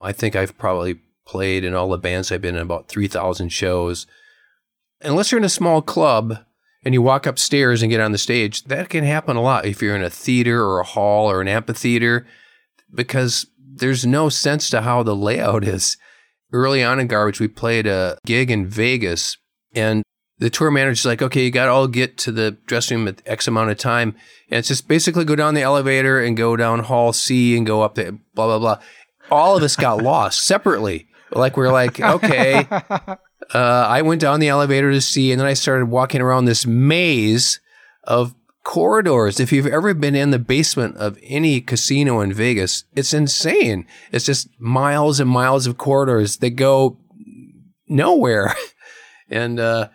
[0.00, 4.06] I think I've probably played in all the bands I've been in about 3,000 shows.
[5.02, 6.38] Unless you're in a small club
[6.86, 9.82] and you walk upstairs and get on the stage, that can happen a lot if
[9.82, 12.24] you're in a theater or a hall or an amphitheater
[12.94, 15.96] because there's no sense to how the layout is.
[16.52, 19.36] Early on in Garbage, we played a gig in Vegas
[19.74, 20.04] and
[20.38, 23.20] the tour manager's like, okay, you got to all get to the dressing room at
[23.26, 24.14] X amount of time.
[24.48, 27.82] And it's just basically go down the elevator and go down hall C and go
[27.82, 28.78] up the blah, blah, blah.
[29.28, 31.08] All of us got lost separately.
[31.32, 32.68] Like, we're like, okay.
[33.54, 36.66] Uh, I went down the elevator to see, and then I started walking around this
[36.66, 37.60] maze
[38.04, 39.38] of corridors.
[39.38, 43.86] If you've ever been in the basement of any casino in Vegas, it's insane.
[44.10, 46.98] It's just miles and miles of corridors that go
[47.88, 48.54] nowhere.
[49.30, 49.88] and, uh,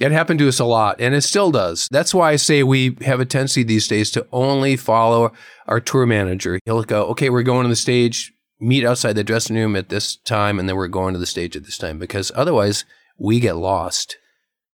[0.00, 1.88] it happened to us a lot, and it still does.
[1.90, 5.32] That's why I say we have a tendency these days to only follow
[5.66, 6.60] our tour manager.
[6.64, 10.16] He'll go, okay, we're going to the stage, meet outside the dressing room at this
[10.16, 12.84] time, and then we're going to the stage at this time, because otherwise
[13.18, 14.16] we get lost.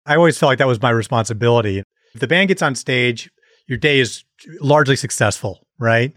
[0.07, 1.83] I always felt like that was my responsibility.
[2.15, 3.31] If the band gets on stage,
[3.67, 4.25] your day is
[4.61, 6.15] largely successful, right?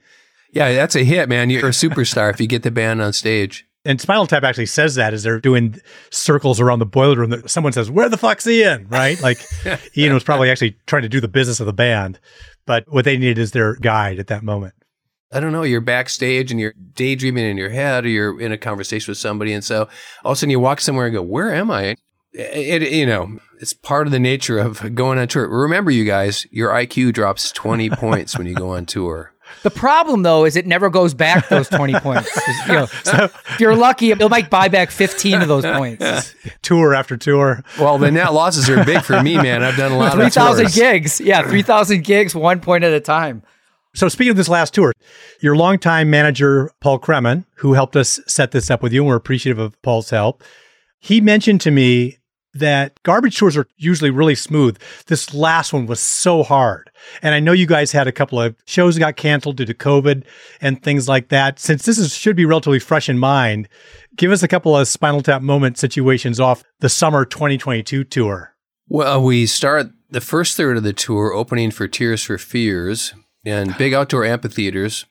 [0.52, 1.50] Yeah, that's a hit, man.
[1.50, 3.66] You're a superstar if you get the band on stage.
[3.84, 7.30] And Spinal Tap actually says that as they're doing circles around the boiler room.
[7.30, 9.22] That someone says, "Where the fuck's Ian?" Right?
[9.22, 9.46] Like
[9.98, 12.20] Ian was probably actually trying to do the business of the band,
[12.66, 14.74] but what they needed is their guide at that moment.
[15.32, 18.58] I don't know, you're backstage and you're daydreaming in your head or you're in a
[18.58, 19.54] conversation with somebody.
[19.54, 19.90] And so
[20.24, 21.96] all of a sudden you walk somewhere and go, where am I?
[22.32, 25.48] It, it, you know, it's part of the nature of going on tour.
[25.48, 29.34] Remember, you guys, your IQ drops 20 points when you go on tour.
[29.64, 32.30] The problem, though, is it never goes back those 20 points.
[32.68, 36.36] You know, so if you're lucky, it might buy back 15 of those points.
[36.62, 37.64] tour after tour.
[37.80, 39.64] Well, the net losses are big for me, man.
[39.64, 41.22] I've done a lot 3, of 3,000 gigs.
[41.22, 43.44] Yeah, 3,000 gigs, one point at a time.
[43.96, 44.92] So speaking of this last tour,
[45.40, 49.16] your longtime manager, Paul Kremen, who helped us set this up with you, and we're
[49.16, 50.44] appreciative of Paul's help,
[51.00, 52.18] he mentioned to me
[52.54, 54.78] that garbage tours are usually really smooth.
[55.08, 56.90] This last one was so hard.
[57.22, 60.26] And I know you guys had a couple of shows got canceled due to COVID
[60.60, 61.60] and things like that.
[61.60, 63.70] Since this is, should be relatively fresh in mind,
[64.18, 68.56] give us a couple of Spinal Tap moment situations off the summer 2022 tour.
[68.90, 73.14] Well, we start the first third of the tour opening for Tears for Fears
[73.46, 75.06] and big outdoor amphitheaters.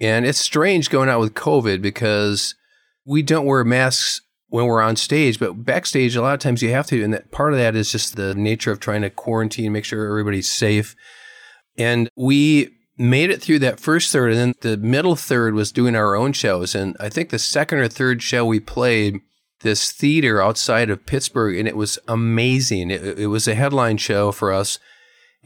[0.00, 2.54] And it's strange going out with COVID because
[3.04, 6.70] we don't wear masks when we're on stage, but backstage, a lot of times you
[6.70, 7.02] have to.
[7.02, 10.08] And that part of that is just the nature of trying to quarantine, make sure
[10.08, 10.94] everybody's safe.
[11.76, 14.32] And we made it through that first third.
[14.32, 16.74] And then the middle third was doing our own shows.
[16.74, 19.20] And I think the second or third show we played,
[19.60, 22.90] this theater outside of Pittsburgh, and it was amazing.
[22.90, 24.78] It, it was a headline show for us.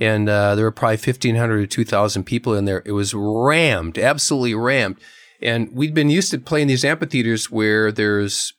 [0.00, 2.82] And uh, there were probably 1,500 or 2,000 people in there.
[2.84, 4.96] It was rammed, absolutely rammed.
[5.42, 8.52] And we'd been used to playing these amphitheaters where there's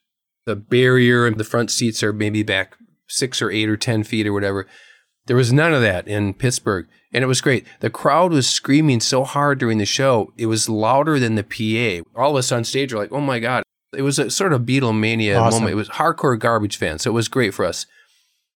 [0.46, 2.76] the barrier and the front seats are maybe back
[3.08, 4.68] six or eight or 10 feet or whatever.
[5.28, 6.88] There was none of that in Pittsburgh.
[7.14, 7.66] And it was great.
[7.80, 10.32] The crowd was screaming so hard during the show.
[10.38, 12.10] It was louder than the PA.
[12.20, 13.64] All of us on stage were like, oh my God.
[13.96, 15.62] It was a sort of Beatlemania Awesome.
[15.62, 15.74] moment.
[15.74, 17.02] It was hardcore garbage fans.
[17.04, 17.88] So it was great for us.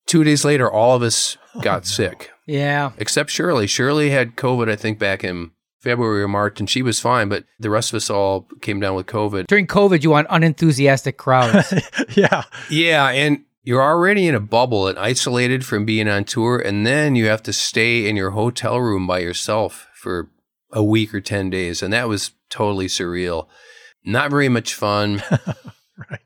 [0.06, 2.92] Two days later, all of us got sick, Yeah.
[2.98, 3.66] except Shirley.
[3.66, 7.44] Shirley had COVID, I think, back in February or March, and she was fine, but
[7.58, 9.46] the rest of us all came down with COVID.
[9.46, 11.72] During COVID, you want unenthusiastic crowds.
[12.16, 12.42] yeah.
[12.68, 17.16] Yeah, and you're already in a bubble and isolated from being on tour, and then
[17.16, 20.28] you have to stay in your hotel room by yourself for
[20.72, 21.82] a week or 10 days.
[21.82, 23.46] And that was totally surreal.
[24.04, 25.22] Not very much fun.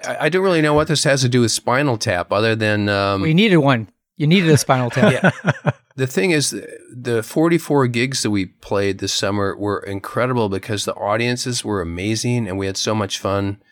[0.05, 2.89] I, I don't really know what this has to do with Spinal Tap other than.
[2.89, 3.89] Um, well, you needed one.
[4.17, 5.35] You needed a spinal tap.
[5.35, 5.73] yeah.
[5.97, 6.61] The thing is,
[6.93, 12.49] the 44 gigs that we played this summer were incredible because the audiences were amazing
[12.49, 13.63] and we had so much fun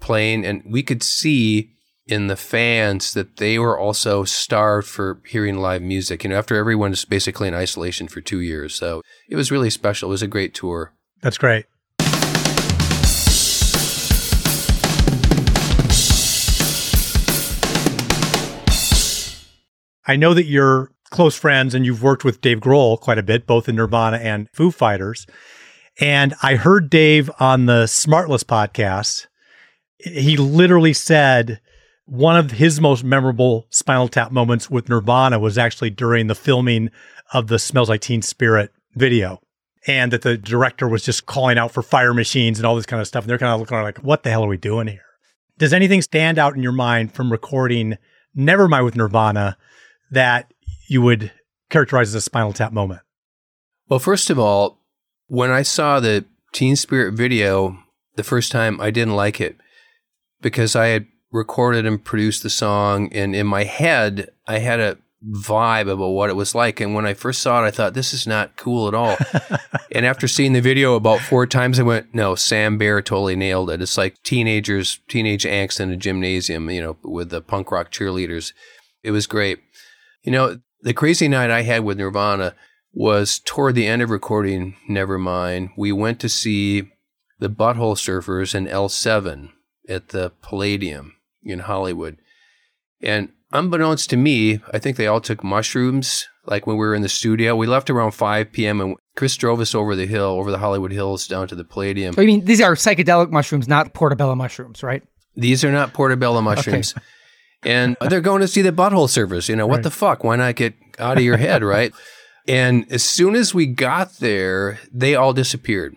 [0.00, 0.46] playing.
[0.46, 1.72] And we could see
[2.06, 6.24] in the fans that they were also starved for hearing live music.
[6.24, 8.74] You know, after everyone was basically in isolation for two years.
[8.74, 10.08] So it was really special.
[10.08, 10.94] It was a great tour.
[11.20, 11.66] That's great.
[20.06, 23.46] I know that you're close friends and you've worked with Dave Grohl quite a bit,
[23.46, 25.26] both in Nirvana and Foo Fighters.
[26.00, 29.26] And I heard Dave on the Smartless podcast.
[29.98, 31.60] He literally said
[32.04, 36.90] one of his most memorable Spinal Tap moments with Nirvana was actually during the filming
[37.32, 39.40] of the Smells Like Teen Spirit video.
[39.88, 43.00] And that the director was just calling out for fire machines and all this kind
[43.00, 43.24] of stuff.
[43.24, 45.02] And they're kind of looking like, what the hell are we doing here?
[45.58, 47.96] Does anything stand out in your mind from recording
[48.36, 49.56] Nevermind with Nirvana
[50.10, 50.52] that
[50.88, 51.32] you would
[51.70, 53.00] characterize as a Spinal Tap moment?
[53.88, 54.80] Well, first of all,
[55.28, 57.78] when I saw the Teen Spirit video
[58.16, 59.56] the first time, I didn't like it
[60.40, 64.98] because I had recorded and produced the song, and in my head, I had a
[65.24, 66.80] vibe about what it was like.
[66.80, 69.16] And when I first saw it, I thought, this is not cool at all.
[69.92, 73.70] and after seeing the video about four times, I went, no, Sam Bayer totally nailed
[73.70, 73.82] it.
[73.82, 78.52] It's like teenagers, teenage angst in a gymnasium, you know, with the punk rock cheerleaders.
[79.02, 79.60] It was great.
[80.26, 82.56] You know, the crazy night I had with Nirvana
[82.92, 85.70] was toward the end of recording Nevermind.
[85.76, 86.90] We went to see
[87.38, 89.50] the Butthole Surfers in L7
[89.88, 91.14] at the Palladium
[91.44, 92.18] in Hollywood.
[93.00, 96.26] And unbeknownst to me, I think they all took mushrooms.
[96.44, 98.80] Like when we were in the studio, we left around 5 p.m.
[98.80, 102.16] and Chris drove us over the hill, over the Hollywood Hills down to the Palladium.
[102.18, 105.04] I mean, these are psychedelic mushrooms, not portobello mushrooms, right?
[105.36, 106.94] These are not portobello mushrooms.
[106.96, 107.06] Okay.
[107.62, 109.48] And they're going to see the butthole surfers.
[109.48, 109.84] You know, what right.
[109.84, 110.24] the fuck?
[110.24, 111.92] Why not get out of your head, right?
[112.48, 115.96] And as soon as we got there, they all disappeared.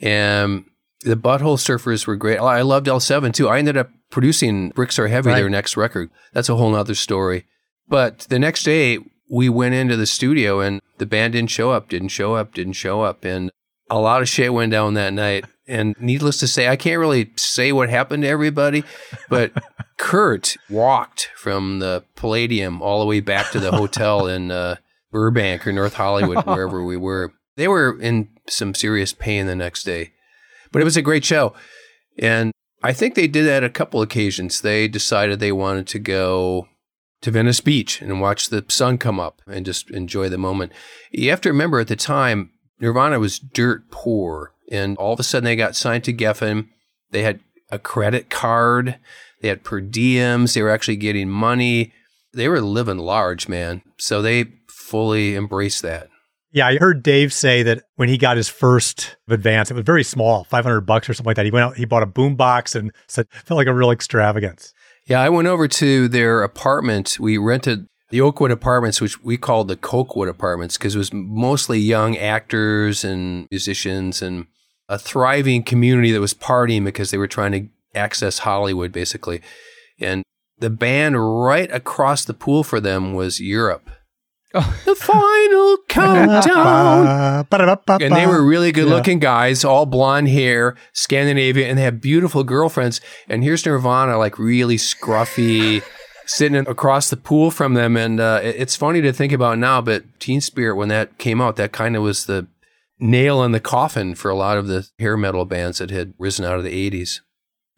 [0.00, 0.64] And
[1.02, 2.38] the butthole surfers were great.
[2.38, 3.48] I loved L7 too.
[3.48, 5.36] I ended up producing Bricks Are Heavy, right.
[5.36, 6.10] their next record.
[6.32, 7.46] That's a whole nother story.
[7.88, 8.98] But the next day,
[9.30, 12.74] we went into the studio and the band didn't show up, didn't show up, didn't
[12.74, 13.24] show up.
[13.24, 13.50] And
[13.90, 15.44] a lot of shit went down that night.
[15.68, 18.84] And needless to say, I can't really say what happened to everybody,
[19.28, 19.52] but
[19.98, 24.76] Kurt walked from the Palladium all the way back to the hotel in uh,
[25.10, 27.32] Burbank or North Hollywood, wherever we were.
[27.56, 30.12] They were in some serious pain the next day,
[30.70, 31.54] but it was a great show.
[32.18, 32.52] And
[32.82, 34.60] I think they did that a couple occasions.
[34.60, 36.68] They decided they wanted to go
[37.22, 40.72] to Venice Beach and watch the sun come up and just enjoy the moment.
[41.10, 44.52] You have to remember at the time, Nirvana was dirt poor.
[44.70, 46.68] And all of a sudden they got signed to Geffen.
[47.10, 47.40] They had
[47.70, 48.98] a credit card.
[49.42, 50.54] They had per diems.
[50.54, 51.92] They were actually getting money.
[52.32, 53.82] They were living large, man.
[53.98, 56.08] So they fully embraced that.
[56.52, 60.04] Yeah, I heard Dave say that when he got his first advance, it was very
[60.04, 61.44] small, 500 bucks or something like that.
[61.44, 64.72] He went out, he bought a boom box and said, felt like a real extravagance.
[65.06, 67.18] Yeah, I went over to their apartment.
[67.20, 71.78] We rented the Oakwood Apartments, which we called the Cokewood Apartments, because it was mostly
[71.78, 74.46] young actors and musicians and
[74.88, 79.42] a thriving community that was partying because they were trying to access Hollywood, basically.
[79.98, 80.22] And
[80.58, 83.90] the band right across the pool for them was Europe.
[84.54, 84.80] Oh.
[84.84, 87.46] The final countdown.
[88.00, 89.48] and they were really good looking yeah.
[89.48, 93.00] guys, all blonde hair, Scandinavia, and they had beautiful girlfriends.
[93.28, 95.82] And here's Nirvana, like really scruffy,
[96.26, 97.96] sitting across the pool from them.
[97.96, 101.56] And uh, it's funny to think about now, but Teen Spirit, when that came out,
[101.56, 102.46] that kind of was the
[102.98, 106.44] nail in the coffin for a lot of the hair metal bands that had risen
[106.44, 107.20] out of the 80s.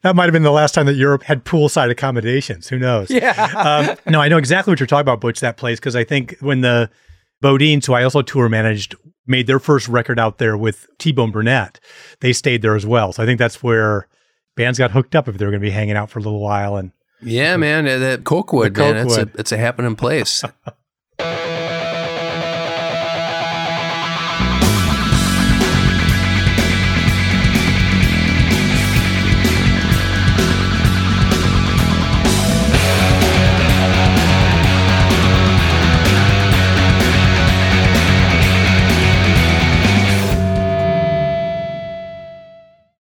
[0.03, 2.69] That might have been the last time that Europe had poolside accommodations.
[2.69, 3.11] Who knows?
[3.11, 3.33] Yeah.
[3.57, 6.37] um, no, I know exactly what you're talking about, Butch, that place, because I think
[6.41, 6.89] when the
[7.43, 8.95] BoDeans, who I also tour managed,
[9.27, 11.81] made their first record out there with T Bone Burnett,
[12.21, 13.13] they stayed there as well.
[13.13, 14.07] So I think that's where
[14.57, 16.41] bands got hooked up if they were going to be hanging out for a little
[16.41, 16.77] while.
[16.77, 20.45] And yeah, man, that Cokewood, man, it's a it's a happening place.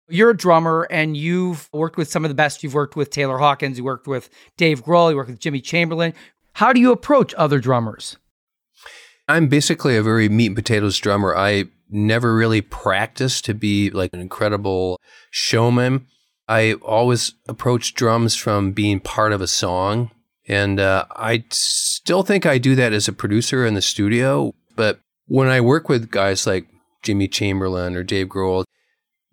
[0.09, 2.63] You're a drummer and you've worked with some of the best.
[2.63, 6.13] You've worked with Taylor Hawkins, you worked with Dave Grohl, you worked with Jimmy Chamberlin.
[6.53, 8.17] How do you approach other drummers?
[9.27, 11.35] I'm basically a very meat and potatoes drummer.
[11.35, 14.99] I never really practiced to be like an incredible
[15.29, 16.07] showman.
[16.47, 20.11] I always approach drums from being part of a song.
[20.47, 24.55] And uh, I still think I do that as a producer in the studio.
[24.75, 26.65] But when I work with guys like
[27.03, 28.63] Jimmy Chamberlin or Dave Grohl,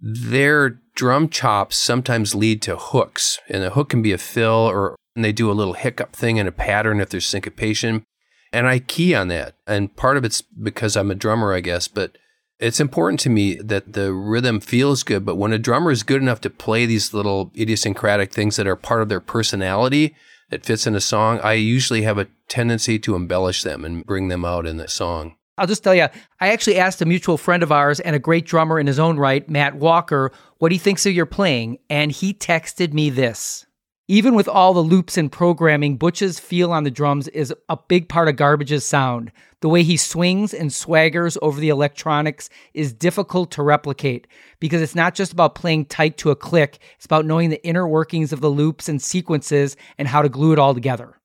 [0.07, 4.96] their drum chops sometimes lead to hooks, and a hook can be a fill or
[5.16, 8.04] they do a little hiccup thing in a pattern if there's syncopation.
[8.52, 9.54] And I key on that.
[9.66, 12.16] And part of it's because I'm a drummer, I guess, but
[12.59, 15.24] it's important to me that the rhythm feels good.
[15.24, 18.76] But when a drummer is good enough to play these little idiosyncratic things that are
[18.76, 20.14] part of their personality
[20.50, 24.28] that fits in a song, I usually have a tendency to embellish them and bring
[24.28, 25.36] them out in the song.
[25.59, 26.09] I'll just tell you,
[26.40, 29.18] I actually asked a mutual friend of ours and a great drummer in his own
[29.18, 33.66] right, Matt Walker, what he thinks of your playing, and he texted me this.
[34.09, 38.09] Even with all the loops and programming, Butch's feel on the drums is a big
[38.09, 39.32] part of Garbage's sound.
[39.62, 44.28] The way he swings and swaggers over the electronics is difficult to replicate
[44.61, 47.88] because it's not just about playing tight to a click, it's about knowing the inner
[47.88, 51.16] workings of the loops and sequences and how to glue it all together.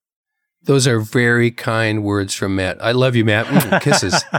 [0.64, 2.78] Those are very kind words from Matt.
[2.84, 3.48] I love you, Matt.
[3.48, 4.24] Mm, kisses.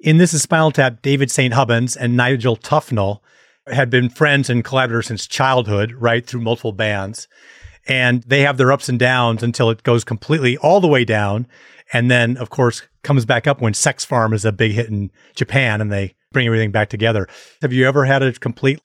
[0.00, 1.54] In This is Spinal Tap, David St.
[1.54, 3.20] Hubbins and Nigel Tufnel
[3.68, 7.28] had been friends and collaborators since childhood, right, through multiple bands.
[7.86, 11.46] And they have their ups and downs until it goes completely all the way down.
[11.92, 15.10] And then, of course, comes back up when Sex Farm is a big hit in
[15.34, 17.28] Japan and they bring everything back together.
[17.62, 18.80] Have you ever had a complete,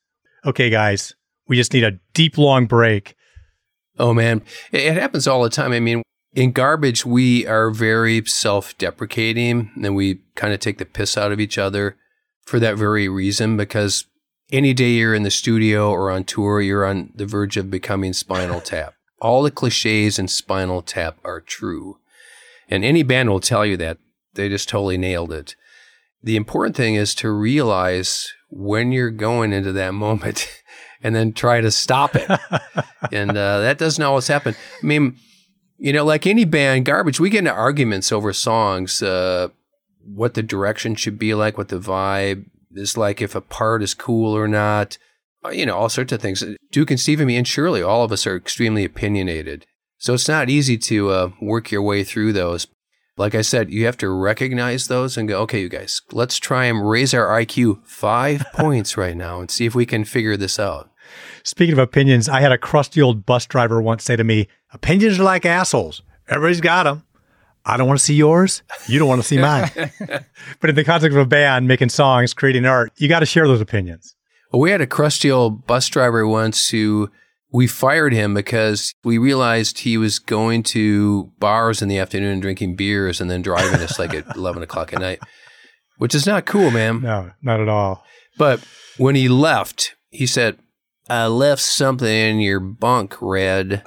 [0.46, 1.16] okay, guys,
[1.48, 3.16] we just need a deep, long break?
[3.98, 4.44] Oh, man.
[4.72, 5.74] It, happens all the time.
[5.74, 6.04] I mean,
[6.34, 11.32] in garbage, we are very self deprecating and we kind of take the piss out
[11.32, 11.98] of each other
[12.46, 14.06] for that very reason because
[14.52, 18.14] any day you're in the studio or on tour, you're on the verge of becoming
[18.14, 18.94] Spinal Tap.
[19.22, 21.98] All the cliches in Spinal Tap are true.
[22.70, 23.98] And any band will tell you that.
[24.34, 25.56] They just totally nailed it.
[26.22, 30.48] The important thing is to realize when you're going into that moment
[31.02, 32.30] and then try to stop it.
[33.12, 34.56] and uh, that doesn't always happen.
[34.82, 35.18] I mean,
[35.78, 39.48] you know, like any band, garbage, we get into arguments over songs, uh,
[40.04, 43.94] what the direction should be like, what the vibe is like, if a part is
[43.94, 44.98] cool or not,
[45.46, 46.44] uh, you know, all sorts of things.
[46.72, 49.66] Duke and Steve and me and Shirley, all of us are extremely opinionated.
[49.98, 52.68] So it's not easy to uh, work your way through those.
[53.20, 56.64] Like I said, you have to recognize those and go, okay, you guys, let's try
[56.64, 60.58] and raise our IQ five points right now and see if we can figure this
[60.58, 60.90] out.
[61.44, 65.20] Speaking of opinions, I had a crusty old bus driver once say to me, Opinions
[65.20, 66.02] are like assholes.
[66.30, 67.04] Everybody's got them.
[67.66, 68.64] I don't want to see yours.
[68.88, 69.70] You don't want to see mine.
[70.62, 73.48] but in the context of a band making songs, creating art, you got to share
[73.48, 74.16] those opinions.
[74.54, 77.12] Well, we had a crusty old bus driver once who
[77.52, 82.76] we fired him because we realized he was going to bars in the afternoon drinking
[82.76, 85.20] beers and then driving us like at 11 o'clock at night,
[85.98, 87.02] which is not cool, man.
[87.02, 88.04] No, not at all.
[88.38, 88.64] But
[88.98, 90.58] when he left, he said,
[91.10, 93.84] I left something in your bunk, Red.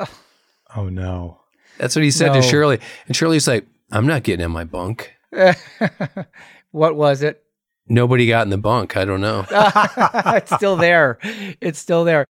[0.74, 1.40] Oh, no.
[1.78, 2.40] That's what he said No.
[2.40, 2.80] to Shirley.
[3.06, 5.12] And Shirley's like, I'm not getting in my bunk.
[6.72, 7.42] what was it?
[7.88, 8.96] Nobody got in the bunk.
[8.96, 9.44] I don't know.
[9.50, 11.18] it's still there.
[11.60, 12.24] It's still there.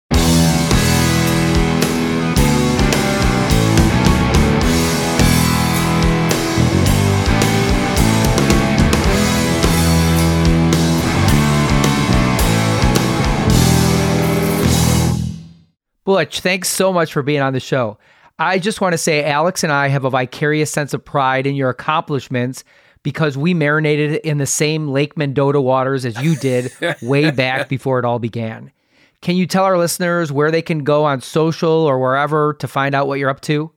[16.09, 17.99] Butch, thanks so much for being on the show.
[18.39, 21.55] I just want to say Alex and I have a vicarious sense of pride in
[21.55, 22.65] your accomplishments
[23.03, 27.99] because we marinated in the same Lake Mendota waters as you did way back before
[27.99, 28.73] it all began.
[29.21, 32.95] Can you tell our listeners where they can go on social or wherever to find
[32.95, 33.71] out what you're up to?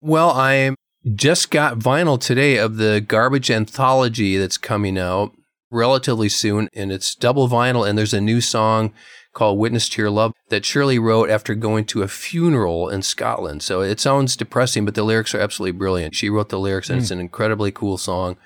[0.00, 0.74] Well, I
[1.14, 5.36] just got vinyl today of the Garbage Anthology that's coming out
[5.70, 8.94] relatively soon, and it's double vinyl, and there's a new song
[9.36, 13.62] called Witness to Your Love that Shirley wrote after going to a funeral in Scotland.
[13.62, 16.14] So it sounds depressing, but the lyrics are absolutely brilliant.
[16.14, 18.38] She wrote the lyrics, and it's an incredibly cool song.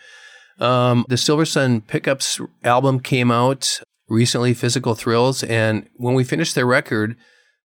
[0.59, 6.57] Um, the Silver Sun Pickups album came out recently, Physical Thrills, and when we finished
[6.57, 7.16] the record,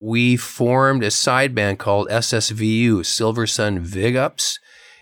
[0.01, 4.59] we formed a side band called SSVU, Silver Sun Vig Ups.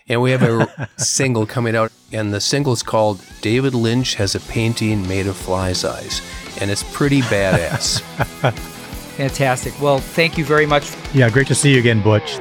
[0.08, 4.34] And we have a single coming out, and the single is called David Lynch Has
[4.34, 6.22] a Painting Made of Fly's Eyes.
[6.62, 8.00] And it's pretty badass.
[9.16, 9.74] Fantastic.
[9.80, 10.88] Well, thank you very much.
[11.12, 12.38] Yeah, great to see you again, Butch.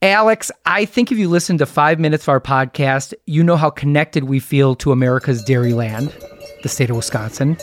[0.00, 3.68] Alex, I think if you listen to five minutes of our podcast, you know how
[3.68, 6.14] connected we feel to America's Dairyland,
[6.62, 7.58] the state of Wisconsin,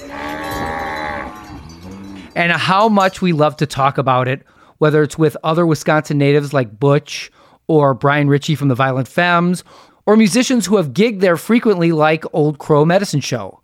[2.36, 4.44] and how much we love to talk about it,
[4.78, 7.32] whether it's with other Wisconsin natives like Butch
[7.68, 9.64] or Brian Ritchie from the Violent Femmes,
[10.06, 13.62] or musicians who have gigged there frequently like Old Crow Medicine Show.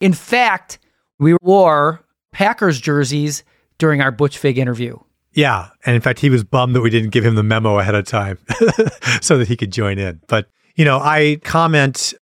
[0.00, 0.78] In fact,
[1.18, 3.44] we wore Packers jerseys
[3.78, 4.98] during our Butch Vig interview.
[5.32, 5.68] Yeah.
[5.86, 8.06] And in fact, he was bummed that we didn't give him the memo ahead of
[8.06, 8.38] time
[9.20, 10.20] so that he could join in.
[10.28, 12.14] But, you know, I comment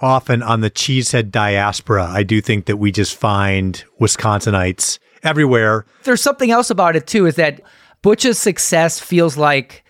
[0.00, 2.04] often on the cheesehead diaspora.
[2.04, 5.84] I do think that we just find Wisconsinites everywhere.
[6.04, 7.60] There's something else about it too, is that
[8.02, 9.84] Butch's success feels like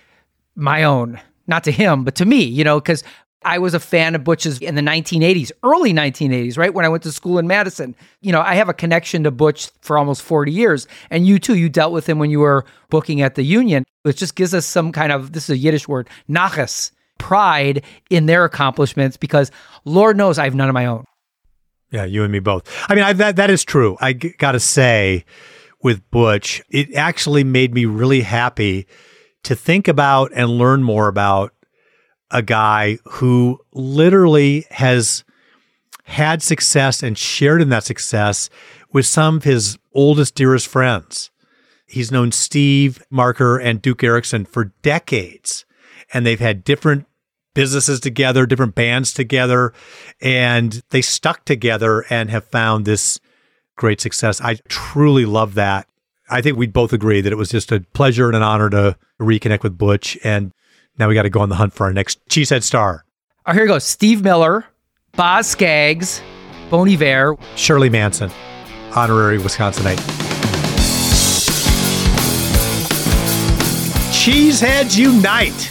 [0.56, 1.20] my own,
[1.50, 3.04] not to him, but to me, you know, because
[3.42, 6.72] I was a fan of Butch's in the 1980s, early 1980s, right?
[6.72, 7.94] When I went to school in Madison.
[8.20, 10.86] You know, I have a connection to Butch for almost 40 years.
[11.10, 14.18] And you too, you dealt with him when you were booking at the Union, which
[14.18, 18.44] just gives us some kind of, this is a Yiddish word, nachas, pride in their
[18.44, 19.50] accomplishments because
[19.84, 21.04] Lord knows I have none of my own.
[21.90, 22.62] Yeah, you and me both.
[22.88, 23.96] I mean, I, that that is true.
[24.00, 25.24] I g- got to say,
[25.82, 28.86] with Butch, it actually made me really happy
[29.44, 31.52] to think about and learn more about
[32.30, 35.24] a guy who literally has
[36.04, 38.50] had success and shared in that success
[38.92, 41.30] with some of his oldest, dearest friends.
[41.86, 45.64] He's known Steve Marker and Duke Erikson for decades.
[46.12, 47.06] and they've had different
[47.54, 49.72] businesses together, different bands together,
[50.20, 53.20] and they stuck together and have found this
[53.76, 54.40] great success.
[54.40, 55.86] I truly love that.
[56.30, 58.96] I think we'd both agree that it was just a pleasure and an honor to
[59.20, 60.16] reconnect with Butch.
[60.22, 60.52] And
[60.98, 63.04] now we got to go on the hunt for our next Cheesehead star.
[63.46, 63.78] Oh, here we go.
[63.78, 64.64] Steve Miller,
[65.12, 66.22] Boz Skaggs,
[66.70, 68.30] Bon Iver, Shirley Manson,
[68.94, 69.98] honorary Wisconsinite.
[74.12, 75.70] Cheeseheads Unite!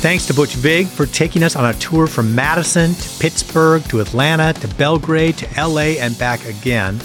[0.00, 4.00] Thanks to Butch Vig for taking us on a tour from Madison to Pittsburgh to
[4.00, 6.98] Atlanta to Belgrade to LA and back again.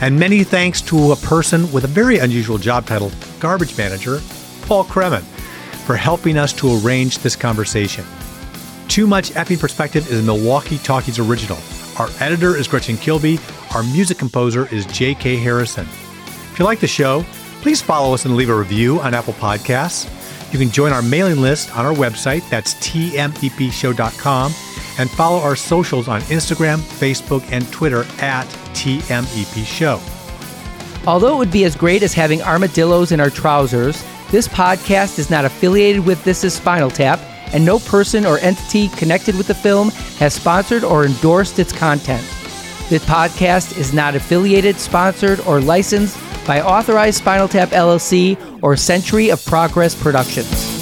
[0.00, 4.20] And many thanks to a person with a very unusual job title, Garbage Manager,
[4.62, 5.22] Paul Kremen,
[5.86, 8.04] for helping us to arrange this conversation.
[8.88, 11.58] Too Much Effing Perspective is a Milwaukee Talkies original.
[11.98, 13.38] Our editor is Gretchen Kilby.
[13.74, 15.36] Our music composer is J.K.
[15.36, 15.86] Harrison.
[15.86, 17.24] If you like the show,
[17.62, 20.12] please follow us and leave a review on Apple Podcasts.
[20.52, 24.52] You can join our mailing list on our website, that's tmepshow.com,
[24.98, 30.00] and follow our socials on Instagram, Facebook, and Twitter at TMEP Show.
[31.06, 35.30] Although it would be as great as having armadillos in our trousers, this podcast is
[35.30, 37.20] not affiliated with This Is Spinal Tap,
[37.52, 42.26] and no person or entity connected with the film has sponsored or endorsed its content.
[42.88, 49.30] This podcast is not affiliated, sponsored, or licensed by Authorized Spinal Tap LLC or Century
[49.30, 50.75] of Progress Productions.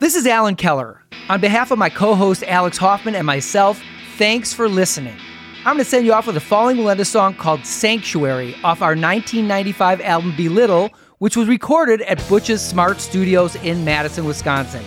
[0.00, 1.02] This is Alan Keller.
[1.28, 3.82] On behalf of my co host Alex Hoffman and myself,
[4.16, 5.14] thanks for listening.
[5.58, 8.96] I'm going to send you off with a Falling Melinda song called Sanctuary off our
[8.96, 10.88] 1995 album Belittle,
[11.18, 14.82] which was recorded at Butch's Smart Studios in Madison, Wisconsin.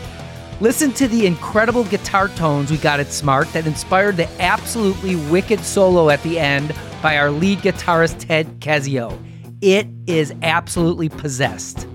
[0.59, 5.59] Listen to the incredible guitar tones we got at Smart that inspired the absolutely wicked
[5.59, 9.15] solo at the end by our lead guitarist Ted Kezio.
[9.61, 11.87] It is absolutely possessed.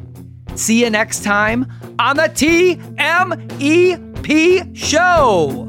[0.58, 2.76] See you next time on the TMEP
[4.76, 5.68] Show.